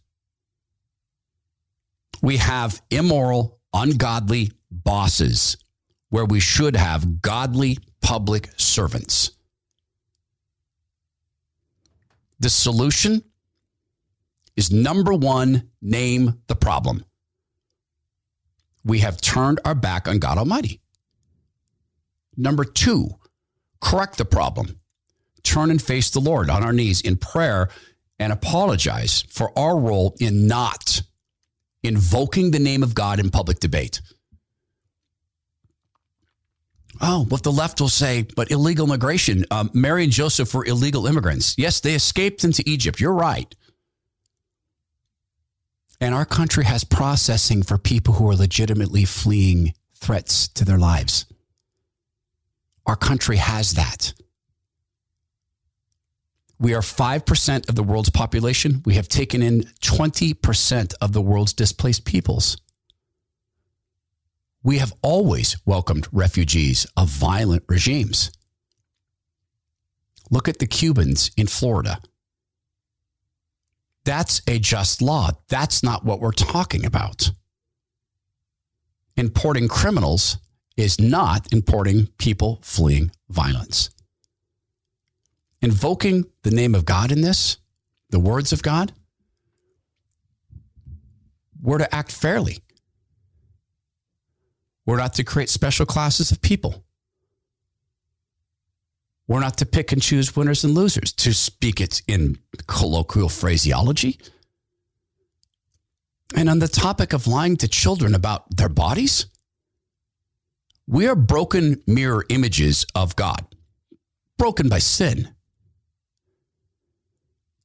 [2.22, 5.58] We have immoral, ungodly bosses
[6.10, 9.32] where we should have godly public servants.
[12.40, 13.24] The solution
[14.56, 17.06] is number one, name the problem.
[18.84, 20.82] We have turned our back on God Almighty.
[22.36, 23.10] Number two,
[23.80, 24.80] correct the problem.
[25.44, 27.70] turn and face the Lord on our knees in prayer
[28.20, 31.02] and apologize for our role in not
[31.84, 34.02] invoking the name of God in public debate.
[37.04, 39.46] Oh, what the left will say, but illegal immigration.
[39.50, 41.56] Um, Mary and Joseph were illegal immigrants.
[41.58, 43.00] Yes, they escaped into Egypt.
[43.00, 43.54] You're right.
[46.02, 51.28] And our country has processing for people who are legitimately fleeing threats to their lives.
[52.88, 54.14] Our country has that.
[56.60, 58.82] We are 5% of the world's population.
[58.84, 62.58] We have taken in 20% of the world's displaced peoples.
[64.64, 68.32] We have always welcomed refugees of violent regimes.
[70.30, 72.00] Look at the Cubans in Florida.
[74.04, 75.32] That's a just law.
[75.50, 77.32] That's not what we're talking about.
[79.18, 80.38] Importing criminals
[80.78, 83.90] is not importing people fleeing violence.
[85.62, 87.58] Invoking the name of God in this,
[88.10, 88.92] the words of God,
[91.62, 92.58] we're to act fairly.
[94.86, 96.84] We're not to create special classes of people.
[99.28, 104.20] We're not to pick and choose winners and losers, to speak it in colloquial phraseology.
[106.36, 109.26] And on the topic of lying to children about their bodies,
[110.88, 113.46] we are broken mirror images of God,
[114.38, 115.34] broken by sin.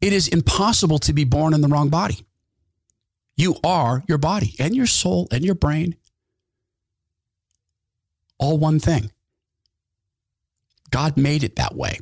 [0.01, 2.25] It is impossible to be born in the wrong body.
[3.37, 5.97] You are your body and your soul and your brain,
[8.39, 9.11] all one thing.
[10.97, 11.99] God made it that way.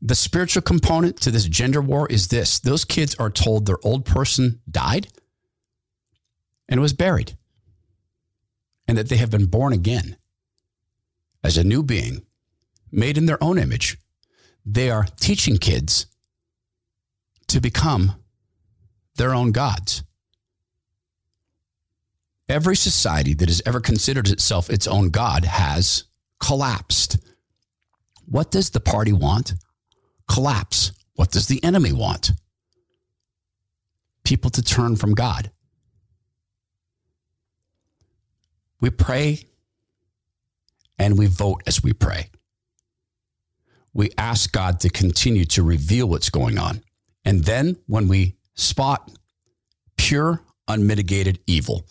[0.00, 4.06] The spiritual component to this gender war is this those kids are told their old
[4.06, 5.08] person died
[6.70, 7.36] and was buried
[8.88, 10.16] and that they have been born again
[11.44, 12.24] as a new being
[12.90, 13.98] made in their own image.
[14.64, 16.06] They are teaching kids
[17.48, 18.14] to become
[19.16, 20.04] their own gods.
[22.48, 26.04] Every society that has ever considered itself its own God has
[26.42, 27.18] collapsed.
[28.26, 29.54] What does the party want?
[30.28, 30.92] Collapse.
[31.14, 32.32] What does the enemy want?
[34.24, 35.50] People to turn from God.
[38.80, 39.46] We pray
[40.98, 42.30] and we vote as we pray.
[43.94, 46.82] We ask God to continue to reveal what's going on.
[47.24, 49.10] And then when we spot
[49.96, 51.84] pure, unmitigated evil,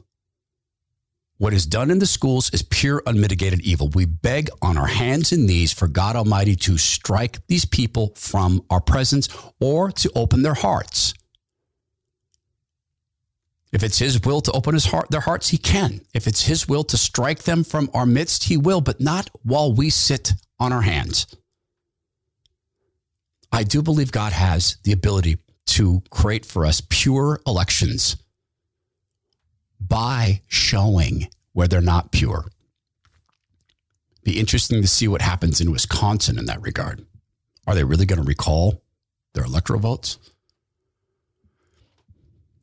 [1.42, 3.90] what is done in the schools is pure, unmitigated evil.
[3.96, 8.64] We beg on our hands and knees for God Almighty to strike these people from
[8.70, 9.28] our presence
[9.60, 11.16] or to open their hearts.
[13.72, 16.02] If it's his will to open his heart, their hearts, he can.
[16.14, 19.74] If it's his will to strike them from our midst, he will, but not while
[19.74, 21.26] we sit on our hands.
[23.52, 25.40] I do believe God has the ability
[25.70, 28.21] to create for us pure elections
[29.88, 32.46] by showing where they're not pure.
[34.24, 37.06] Be interesting to see what happens in Wisconsin in that regard.
[37.66, 38.84] Are they really going to recall
[39.34, 40.18] their electoral votes?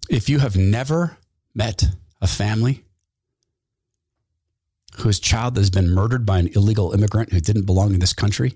[0.08, 1.18] If you have never
[1.54, 1.84] met
[2.20, 2.84] a family
[4.96, 8.54] whose child has been murdered by an illegal immigrant who didn't belong in this country,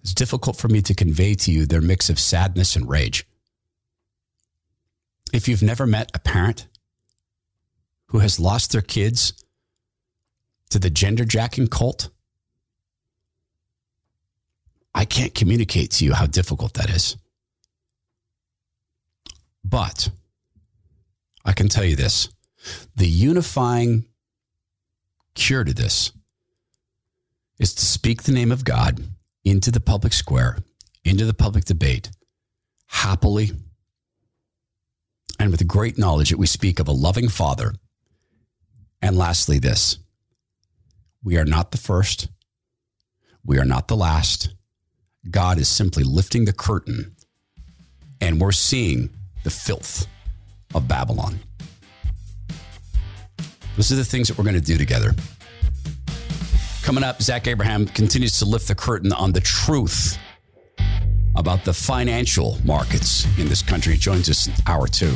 [0.00, 3.24] it's difficult for me to convey to you their mix of sadness and rage.
[5.32, 6.66] If you've never met a parent
[8.08, 9.32] who has lost their kids
[10.70, 12.10] to the gender jacking cult,
[14.94, 17.16] I can't communicate to you how difficult that is.
[19.64, 20.10] But
[21.44, 22.28] I can tell you this
[22.96, 24.06] the unifying
[25.34, 26.12] cure to this
[27.58, 29.02] is to speak the name of God
[29.44, 30.58] into the public square,
[31.04, 32.10] into the public debate,
[32.86, 33.50] happily,
[35.38, 37.72] and with great knowledge that we speak of a loving Father.
[39.00, 39.98] And lastly, this
[41.22, 42.28] we are not the first,
[43.44, 44.54] we are not the last.
[45.30, 47.16] God is simply lifting the curtain,
[48.20, 49.10] and we're seeing
[49.44, 50.06] the filth
[50.74, 51.40] of Babylon.
[53.76, 55.12] Those are the things that we're going to do together.
[56.82, 60.18] Coming up, Zach Abraham continues to lift the curtain on the truth
[61.36, 63.92] about the financial markets in this country.
[63.92, 65.14] He joins us in hour two.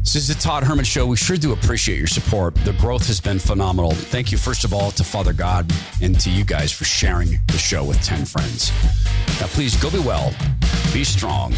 [0.00, 1.06] This is the Todd Herman Show.
[1.06, 2.54] We sure do appreciate your support.
[2.64, 3.90] The growth has been phenomenal.
[3.90, 5.70] Thank you, first of all, to Father God
[6.00, 8.72] and to you guys for sharing the show with 10 friends.
[9.38, 10.34] Now, please go be well,
[10.94, 11.52] be strong,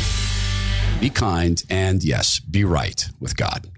[1.00, 3.68] be kind, and yes, be right with God.